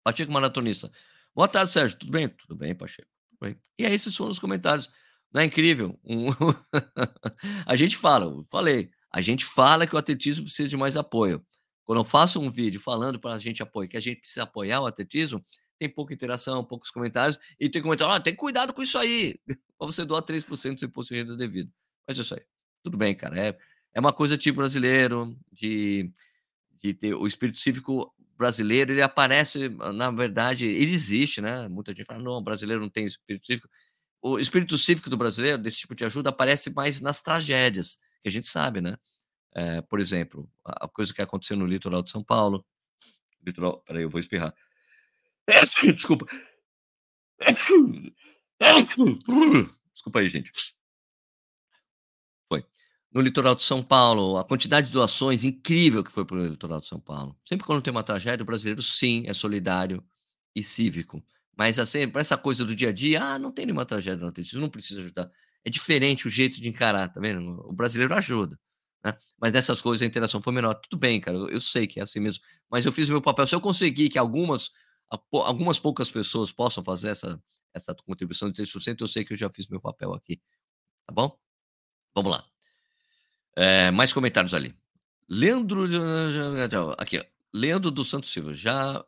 Pacheco 0.06 0.32
Maratonista. 0.32 0.90
Boa 1.36 1.50
tarde, 1.50 1.70
Sérgio. 1.70 1.98
Tudo 1.98 2.14
bem? 2.14 2.30
Tudo 2.30 2.56
bem, 2.56 2.74
Pacheco. 2.74 3.10
Tudo 3.30 3.40
bem. 3.42 3.62
E 3.78 3.86
aí, 3.86 3.94
esses 3.94 4.16
foram 4.16 4.32
os 4.32 4.40
comentários. 4.40 4.90
Não 5.34 5.42
é 5.42 5.46
incrível? 5.46 6.00
Um... 6.04 6.28
a 7.66 7.76
gente 7.76 7.96
fala, 7.96 8.44
falei, 8.50 8.90
a 9.12 9.22
gente 9.22 9.46
fala 9.46 9.86
que 9.86 9.96
o 9.96 9.98
atletismo 9.98 10.46
precisa 10.46 10.70
de 10.70 10.78
mais 10.78 10.98
apoio. 10.98 11.46
Quando 11.84 12.00
eu 12.00 12.06
faço 12.06 12.40
um 12.40 12.52
vídeo 12.52 12.80
falando 12.80 13.20
para 13.20 13.34
a 13.34 13.40
gente 13.40 13.64
apoiar, 13.64 13.88
que 13.88 13.98
a 13.98 14.00
gente 14.00 14.22
precisa 14.22 14.44
apoiar 14.44 14.82
o 14.82 14.86
atletismo, 14.86 15.44
tem 15.80 15.90
pouca 15.90 16.14
interação, 16.14 16.64
poucos 16.64 16.92
comentários, 16.92 17.40
e 17.60 17.70
tem 17.70 17.82
comentário, 17.82 18.14
ah, 18.14 18.20
tem 18.20 18.36
cuidado 18.36 18.74
com 18.74 18.84
isso 18.84 18.98
aí, 18.98 19.40
para 19.78 19.88
você 19.88 20.06
doar 20.06 20.22
3% 20.22 20.80
do 20.80 20.86
imposto 20.86 21.14
de 21.14 21.22
renda 21.22 21.36
devido. 21.36 21.72
Mas 22.08 22.18
é 22.18 22.22
isso 22.22 22.36
aí. 22.36 22.42
Tudo 22.84 22.98
bem, 22.98 23.16
cara. 23.16 23.40
É, 23.40 23.58
é 23.94 24.00
uma 24.00 24.14
coisa 24.14 24.38
tipo 24.38 24.58
brasileiro, 24.58 25.38
de, 25.52 26.12
de 26.78 26.94
ter 26.94 27.14
o 27.14 27.26
espírito 27.26 27.58
cívico 27.58 28.14
brasileiro, 28.38 28.94
ele 28.94 29.02
aparece, 29.02 29.70
na 29.70 30.12
verdade, 30.12 30.66
ele 30.66 30.94
existe, 30.94 31.42
né? 31.42 31.68
Muita 31.68 31.94
gente 31.94 32.06
fala, 32.06 32.22
não, 32.22 32.42
brasileiro 32.42 32.82
não 32.82 32.90
tem 32.90 33.06
espírito 33.06 33.46
cívico 33.46 33.70
o 34.22 34.38
espírito 34.38 34.78
cívico 34.78 35.10
do 35.10 35.18
brasileiro, 35.18 35.62
desse 35.62 35.78
tipo 35.78 35.96
de 35.96 36.06
ajuda, 36.06 36.30
aparece 36.30 36.70
mais 36.70 37.00
nas 37.00 37.22
tragédias, 37.22 37.98
que 38.22 38.28
a 38.28 38.32
gente 38.32 38.48
sabe, 38.48 38.82
né? 38.82 38.98
É, 39.54 39.82
por 39.82 40.00
exemplo, 40.00 40.50
a 40.64 40.88
coisa 40.88 41.14
que 41.14 41.22
aconteceu 41.22 41.58
no 41.58 41.66
litoral 41.66 42.02
de 42.02 42.12
São 42.12 42.24
Paulo. 42.24 42.66
Litoral, 43.46 43.82
peraí, 43.82 44.04
eu 44.04 44.10
vou 44.10 44.20
espirrar. 44.20 44.54
Desculpa. 45.84 46.26
Desculpa 49.94 50.20
aí, 50.20 50.30
gente. 50.30 50.52
Foi. 52.48 52.64
No 53.12 53.22
litoral 53.22 53.56
de 53.56 53.64
São 53.64 53.82
Paulo, 53.82 54.38
a 54.38 54.44
quantidade 54.44 54.88
de 54.88 54.94
doações 54.94 55.44
incrível 55.44 56.04
que 56.04 56.12
foi 56.12 56.26
para 56.26 56.38
o 56.38 56.46
litoral 56.46 56.80
de 56.80 56.88
São 56.88 57.00
Paulo. 57.00 57.36
Sempre 57.44 57.66
quando 57.66 57.82
tem 57.82 57.92
uma 57.92 58.04
tragédia, 58.04 58.44
o 58.44 58.46
brasileiro, 58.46 58.84
sim, 58.84 59.24
é 59.26 59.34
solidário 59.34 60.04
e 60.56 60.62
cívico. 60.62 61.24
Mas 61.60 61.78
assim, 61.78 62.08
para 62.08 62.22
essa 62.22 62.38
coisa 62.38 62.64
do 62.64 62.74
dia 62.74 62.88
a 62.88 62.92
dia, 62.94 63.22
ah, 63.22 63.38
não 63.38 63.52
tem 63.52 63.66
nenhuma 63.66 63.86
tragédia 63.86 64.22
no 64.24 64.30
atletismo, 64.30 64.62
não 64.62 64.70
precisa 64.70 65.02
ajudar. 65.02 65.30
É 65.62 65.70
diferente 65.70 66.26
o 66.26 66.32
jeito 66.32 66.56
de 66.62 66.70
encarar, 66.70 67.10
tá 67.10 67.20
vendo? 67.20 67.60
O 67.68 67.74
brasileiro 67.74 68.14
ajuda, 68.14 68.58
né? 69.04 69.14
Mas 69.38 69.52
nessas 69.52 69.82
coisas 69.82 70.02
a 70.02 70.06
interação 70.06 70.42
foi 70.42 70.54
menor. 70.54 70.76
Tudo 70.76 70.98
bem, 70.98 71.20
cara, 71.20 71.36
eu 71.38 71.60
sei 71.60 71.86
que 71.86 72.00
é 72.00 72.04
assim 72.04 72.22
mesmo, 72.22 72.42
mas 72.72 72.86
eu 72.86 72.94
fiz 72.94 73.10
o 73.10 73.12
meu 73.12 73.22
papel. 73.22 73.46
Se 73.46 73.54
eu 73.54 73.60
conseguir 73.60 74.10
que 74.10 74.18
algumas 74.18 74.72
algumas 75.34 75.78
poucas 75.78 76.10
pessoas 76.10 76.50
possam 76.50 76.82
fazer 76.82 77.10
essa 77.10 77.38
essa 77.74 77.94
contribuição 77.94 78.50
de 78.50 78.64
3%, 78.64 79.02
eu 79.02 79.08
sei 79.10 79.26
que 79.26 79.34
eu 79.34 79.38
já 79.38 79.50
fiz 79.50 79.68
meu 79.68 79.82
papel 79.82 80.14
aqui, 80.14 80.42
tá 81.06 81.14
bom? 81.14 81.38
Vamos 82.16 82.32
lá. 82.32 82.46
É, 83.58 83.92
mais 83.92 84.14
comentários 84.14 84.54
ali. 84.54 84.74
Leandro 85.28 85.86
aqui, 86.98 87.20
ó. 87.20 87.26
Leandro 87.54 87.92
dos 87.92 88.10
Santos 88.10 88.32
Silva, 88.32 88.54
já 88.54 89.06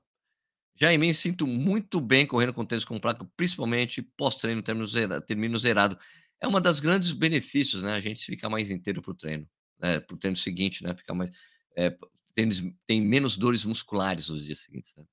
já 0.76 0.92
em 0.92 0.98
mim 0.98 1.14
sinto 1.14 1.46
muito 1.46 2.00
bem 2.00 2.26
correndo 2.26 2.54
com 2.54 2.66
tênis 2.66 2.86
com 2.86 3.00
placa, 3.00 3.26
principalmente 3.36 4.02
pós-treino, 4.02 4.62
termino, 4.62 4.88
zera, 4.88 5.22
termino 5.22 5.58
zerado. 5.58 5.98
É 6.40 6.48
uma 6.48 6.60
das 6.60 6.80
grandes 6.80 7.12
benefícios, 7.12 7.84
né? 7.84 7.94
A 7.94 8.00
gente 8.00 8.26
ficar 8.26 8.50
mais 8.50 8.72
inteiro 8.72 9.02
pro 9.02 9.14
treino, 9.14 9.48
né? 9.80 10.00
Pro 10.00 10.18
treino 10.18 10.36
seguinte, 10.36 10.84
né? 10.84 10.96
Ficar 10.96 11.14
mais. 11.14 11.30
É, 11.78 11.96
tênis, 12.34 12.64
tem 12.88 13.02
menos 13.02 13.38
dores 13.38 13.64
musculares 13.64 14.30
nos 14.30 14.44
dias 14.44 14.60
seguintes, 14.60 14.96
né? 14.96 15.04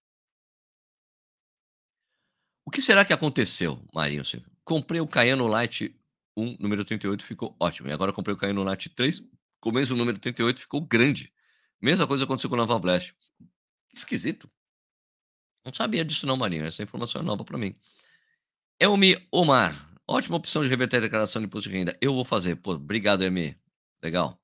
O 2.65 2.71
que 2.71 2.83
será 2.83 3.05
que 3.05 3.13
aconteceu, 3.13 3.83
Marinho? 3.95 4.23
Comprei 4.63 5.01
o 5.01 5.07
Cayano 5.07 5.47
Light 5.47 5.95
1, 6.37 6.57
número 6.61 6.85
38, 6.85 7.25
ficou 7.25 7.57
ótimo. 7.59 7.89
E 7.89 7.93
agora 7.93 8.13
comprei 8.13 8.35
o 8.35 8.39
Cayano 8.39 8.63
Light 8.63 8.91
3, 8.91 9.23
com 9.61 9.71
o 9.71 9.73
mesmo 9.73 9.97
número 9.97 10.19
38, 10.19 10.61
ficou 10.61 10.81
grande. 10.81 11.33
Mesma 11.81 12.07
coisa 12.07 12.25
aconteceu 12.25 12.51
com 12.51 12.57
o 12.57 12.59
Naval 12.59 12.79
Blast. 12.79 13.15
Esquisito. 13.95 14.51
Não 15.69 15.75
sabia 15.75 16.03
disso 16.05 16.27
não, 16.27 16.37
Marinho. 16.37 16.65
Essa 16.65 16.83
informação 16.83 17.21
é 17.21 17.25
nova 17.25 17.45
para 17.45 17.59
mim. 17.59 17.75
Elmi 18.81 19.17
Omar. 19.31 19.87
Ótima 20.07 20.37
opção 20.37 20.63
de 20.63 20.69
reverter 20.69 20.97
a 20.97 21.01
declaração 21.01 21.43
de 21.43 21.47
imposto 21.47 21.69
de 21.69 21.77
renda. 21.77 21.97
Eu 22.01 22.15
vou 22.15 22.25
fazer. 22.25 22.57
Pô, 22.57 22.73
obrigado, 22.73 23.23
Elmi. 23.23 23.55
Legal. 24.03 24.41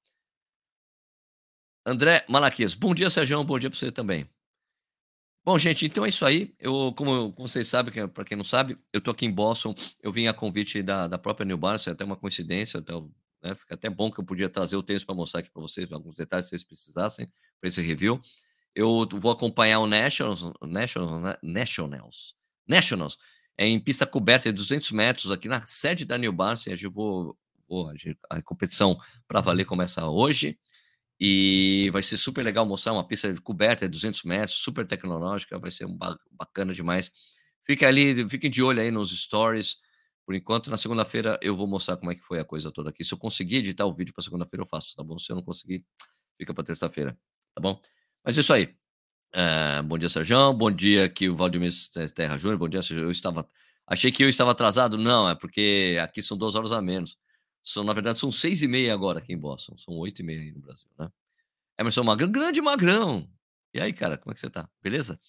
André 1.87 2.25
Malaquias. 2.29 2.75
Bom 2.75 2.95
dia, 2.95 3.09
Sérgio. 3.09 3.43
Bom 3.43 3.59
dia 3.59 3.71
para 3.71 3.79
você 3.79 3.91
também. 3.91 4.29
Bom, 5.43 5.59
gente, 5.59 5.87
então 5.87 6.05
é 6.05 6.11
isso 6.11 6.27
aí. 6.27 6.55
Eu, 6.59 6.93
como, 6.95 7.33
como 7.33 7.49
vocês 7.49 7.67
sabem, 7.67 8.07
para 8.09 8.25
quem 8.25 8.37
não 8.37 8.45
sabe, 8.45 8.79
eu 8.93 9.01
tô 9.01 9.11
aqui 9.11 9.25
em 9.25 9.33
Boston. 9.33 9.75
Eu 10.03 10.13
vim 10.13 10.27
a 10.27 10.35
convite 10.35 10.83
da, 10.83 11.07
da 11.07 11.19
própria 11.19 11.47
New 11.47 11.57
Balance, 11.57 11.89
é 11.89 11.93
até 11.93 12.05
uma 12.05 12.17
coincidência. 12.17 12.81
Até, 12.81 12.93
né, 13.43 13.55
fica 13.55 13.75
até 13.75 13.89
bom 13.89 14.11
que 14.11 14.21
eu 14.21 14.25
podia 14.25 14.51
trazer 14.51 14.77
o 14.77 14.83
texto 14.83 15.07
para 15.07 15.15
mostrar 15.15 15.41
aqui 15.41 15.51
para 15.51 15.63
vocês, 15.63 15.91
alguns 15.91 16.17
detalhes, 16.17 16.47
se 16.47 16.51
vocês 16.51 16.65
precisassem, 16.65 17.31
para 17.61 17.69
esse 17.69 17.81
review. 17.81 18.21
Eu 18.75 19.07
vou 19.13 19.31
acompanhar 19.31 19.79
o 19.81 19.87
Nationals, 19.87 20.53
Nationals, 20.63 21.23
né, 21.23 21.37
Nationals, 21.43 22.35
Nationals 22.67 23.19
em 23.59 23.79
pista 23.79 24.07
coberta 24.07 24.53
de 24.53 24.57
200 24.57 24.91
metros 24.91 25.31
aqui 25.31 25.49
na 25.49 25.63
sede 25.63 26.05
da 26.05 26.19
New 26.19 26.33
Balance. 26.33 26.71
Eu 26.71 26.91
vou, 26.91 27.39
vou 27.69 27.93
a 28.29 28.43
competição 28.43 28.99
para 29.29 29.41
valer 29.41 29.65
começa 29.65 30.07
hoje 30.07 30.59
e 31.21 31.89
vai 31.93 32.03
ser 32.03 32.17
super 32.17 32.43
legal 32.45 32.67
mostrar 32.67 32.93
uma 32.93 33.07
pista 33.07 33.33
coberta 33.43 33.87
de 33.87 33.93
200 33.93 34.25
metros, 34.25 34.59
super 34.59 34.87
tecnológica, 34.87 35.59
vai 35.59 35.71
ser 35.71 35.87
bacana 36.33 36.75
demais. 36.75 37.13
Fique 37.65 37.85
ali, 37.85 38.29
fiquem 38.29 38.51
de 38.51 38.63
olho 38.63 38.81
aí 38.81 38.91
nos 38.91 39.11
stories. 39.17 39.77
Por 40.27 40.35
enquanto, 40.35 40.71
na 40.71 40.77
segunda-feira 40.77 41.39
eu 41.43 41.55
vou 41.57 41.67
mostrar 41.67 41.97
como 41.97 42.11
é 42.11 42.15
que 42.15 42.23
foi 42.23 42.41
a 42.41 42.45
coisa 42.45 42.73
toda 42.73 42.91
aqui. 42.91 43.05
Se 43.05 43.15
eu 43.15 43.19
conseguir 43.19 43.57
editar 43.57 43.87
o 43.87 43.93
vídeo 43.93 44.13
para 44.13 44.25
segunda-feira, 44.25 44.63
eu 44.63 44.67
faço, 44.67 44.97
tá 44.97 45.05
bom? 45.05 45.19
Se 45.19 45.31
eu 45.31 45.37
não 45.37 45.43
conseguir, 45.43 45.85
fica 46.37 46.53
para 46.53 46.65
terça-feira, 46.65 47.17
tá 47.55 47.61
bom? 47.61 47.81
Mas 48.25 48.39
é 48.39 48.41
isso 48.41 48.53
aí. 48.55 48.75
Uh, 49.35 49.83
bom 49.83 49.99
dia, 49.99 50.09
Sérgio. 50.09 50.53
Bom 50.55 50.71
dia 50.71 51.05
aqui 51.05 51.29
o 51.29 51.37
Valdemir 51.37 51.71
Terra 52.15 52.39
Júnior. 52.39 52.59
Bom 52.59 52.69
dia, 52.69 52.81
Sérgio. 52.81 53.05
Eu 53.05 53.11
estava. 53.11 53.47
Achei 53.87 54.11
que 54.11 54.25
eu 54.25 54.29
estava 54.31 54.53
atrasado. 54.53 54.97
Não, 54.97 55.29
é 55.29 55.35
porque 55.35 55.99
aqui 56.03 56.23
são 56.23 56.37
duas 56.39 56.55
horas 56.55 56.73
a 56.73 56.81
menos. 56.81 57.19
São, 57.63 57.85
na 57.85 57.93
verdade, 57.93 58.19
são 58.19 58.33
seis 58.33 58.63
e 58.63 58.69
meia 58.69 58.95
agora 58.95 59.19
aqui 59.19 59.35
em 59.35 59.39
Boston. 59.39 59.77
São 59.77 59.95
oito 59.99 60.21
e 60.21 60.23
meia 60.23 60.41
aí 60.41 60.53
no 60.53 60.61
Brasil, 60.61 60.89
né? 60.99 61.11
Emerson 61.79 62.03
Magrão, 62.03 62.31
grande 62.31 62.63
Magrão. 62.63 63.29
E 63.75 63.81
aí, 63.81 63.93
cara, 63.93 64.17
como 64.17 64.33
é 64.33 64.35
que 64.35 64.41
você 64.41 64.49
tá? 64.49 64.69
Beleza? 64.83 65.21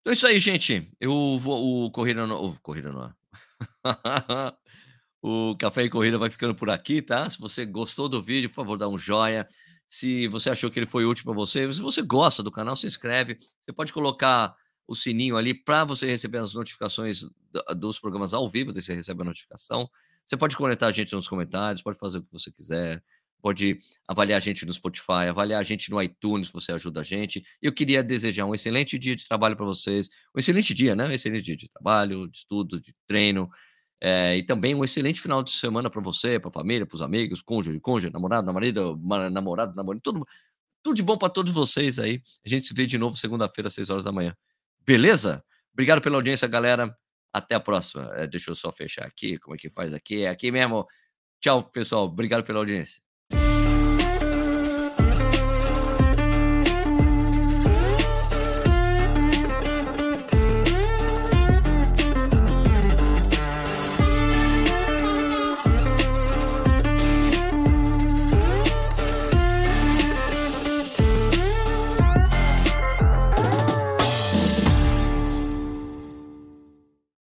Então 0.00 0.12
é 0.12 0.14
isso 0.14 0.26
aí, 0.28 0.38
gente. 0.38 0.92
Eu 1.00 1.38
vou. 1.40 1.86
O 1.86 1.90
Corrida 1.90 2.24
no. 2.24 2.50
O 2.50 2.60
Corrida 2.60 2.92
no. 2.92 3.12
o 5.20 5.56
Café 5.56 5.84
e 5.84 5.90
Corrida 5.90 6.18
vai 6.18 6.30
ficando 6.30 6.54
por 6.54 6.70
aqui, 6.70 7.02
tá? 7.02 7.28
Se 7.28 7.38
você 7.40 7.66
gostou 7.66 8.08
do 8.08 8.22
vídeo, 8.22 8.48
por 8.48 8.56
favor, 8.56 8.78
dá 8.78 8.88
um 8.88 8.96
joinha 8.96 9.44
se 9.90 10.28
você 10.28 10.48
achou 10.50 10.70
que 10.70 10.78
ele 10.78 10.86
foi 10.86 11.04
útil 11.04 11.24
para 11.24 11.34
você. 11.34 11.70
Se 11.70 11.80
você 11.80 12.00
gosta 12.00 12.44
do 12.44 12.50
canal, 12.50 12.76
se 12.76 12.86
inscreve. 12.86 13.36
Você 13.60 13.72
pode 13.72 13.92
colocar 13.92 14.54
o 14.86 14.94
sininho 14.94 15.36
ali 15.36 15.52
para 15.52 15.84
você 15.84 16.06
receber 16.06 16.38
as 16.38 16.54
notificações 16.54 17.28
dos 17.76 17.98
programas 17.98 18.32
ao 18.32 18.48
vivo, 18.48 18.72
você 18.72 18.94
recebe 18.94 19.22
a 19.22 19.24
notificação. 19.24 19.90
Você 20.26 20.36
pode 20.36 20.56
conectar 20.56 20.86
a 20.86 20.92
gente 20.92 21.12
nos 21.12 21.28
comentários, 21.28 21.82
pode 21.82 21.98
fazer 21.98 22.18
o 22.18 22.22
que 22.22 22.32
você 22.32 22.52
quiser, 22.52 23.02
pode 23.42 23.80
avaliar 24.06 24.36
a 24.36 24.40
gente 24.40 24.64
no 24.64 24.72
Spotify, 24.72 25.28
avaliar 25.28 25.60
a 25.60 25.64
gente 25.64 25.90
no 25.90 26.00
iTunes, 26.00 26.48
você 26.50 26.70
ajuda 26.70 27.00
a 27.00 27.02
gente. 27.02 27.44
Eu 27.60 27.72
queria 27.72 28.02
desejar 28.02 28.46
um 28.46 28.54
excelente 28.54 28.96
dia 28.96 29.16
de 29.16 29.26
trabalho 29.26 29.56
para 29.56 29.66
vocês, 29.66 30.08
um 30.34 30.38
excelente 30.38 30.72
dia, 30.72 30.94
né? 30.94 31.06
Um 31.06 31.12
excelente 31.12 31.44
dia 31.44 31.56
de 31.56 31.68
trabalho, 31.68 32.28
de 32.28 32.38
estudo, 32.38 32.80
de 32.80 32.94
treino. 33.08 33.50
É, 34.00 34.36
e 34.36 34.42
também 34.42 34.74
um 34.74 34.82
excelente 34.82 35.20
final 35.20 35.42
de 35.42 35.50
semana 35.50 35.90
para 35.90 36.00
você, 36.00 36.38
para 36.40 36.48
a 36.48 36.52
família, 36.52 36.86
para 36.86 36.94
os 36.96 37.02
amigos, 37.02 37.42
cônjuge, 37.42 37.78
cônjuge, 37.80 38.12
namorado, 38.12 38.46
namorada, 38.46 38.96
namorado, 39.30 39.74
namorado, 39.76 40.00
tudo, 40.02 40.26
tudo 40.82 40.94
de 40.96 41.02
bom 41.02 41.18
para 41.18 41.28
todos 41.28 41.52
vocês 41.52 41.98
aí. 41.98 42.22
A 42.44 42.48
gente 42.48 42.66
se 42.66 42.74
vê 42.74 42.86
de 42.86 42.96
novo 42.96 43.16
segunda-feira, 43.16 43.68
às 43.68 43.74
6 43.74 43.90
horas 43.90 44.04
da 44.04 44.12
manhã. 44.12 44.34
Beleza? 44.86 45.44
Obrigado 45.72 46.00
pela 46.00 46.16
audiência, 46.16 46.48
galera. 46.48 46.96
Até 47.32 47.54
a 47.54 47.60
próxima. 47.60 48.10
É, 48.14 48.26
deixa 48.26 48.50
eu 48.50 48.54
só 48.54 48.72
fechar 48.72 49.04
aqui. 49.06 49.38
Como 49.38 49.54
é 49.54 49.58
que 49.58 49.70
faz 49.70 49.94
aqui? 49.94 50.22
É 50.22 50.28
aqui 50.28 50.50
mesmo. 50.50 50.86
Tchau, 51.40 51.62
pessoal. 51.70 52.04
Obrigado 52.04 52.44
pela 52.44 52.58
audiência. 52.58 53.02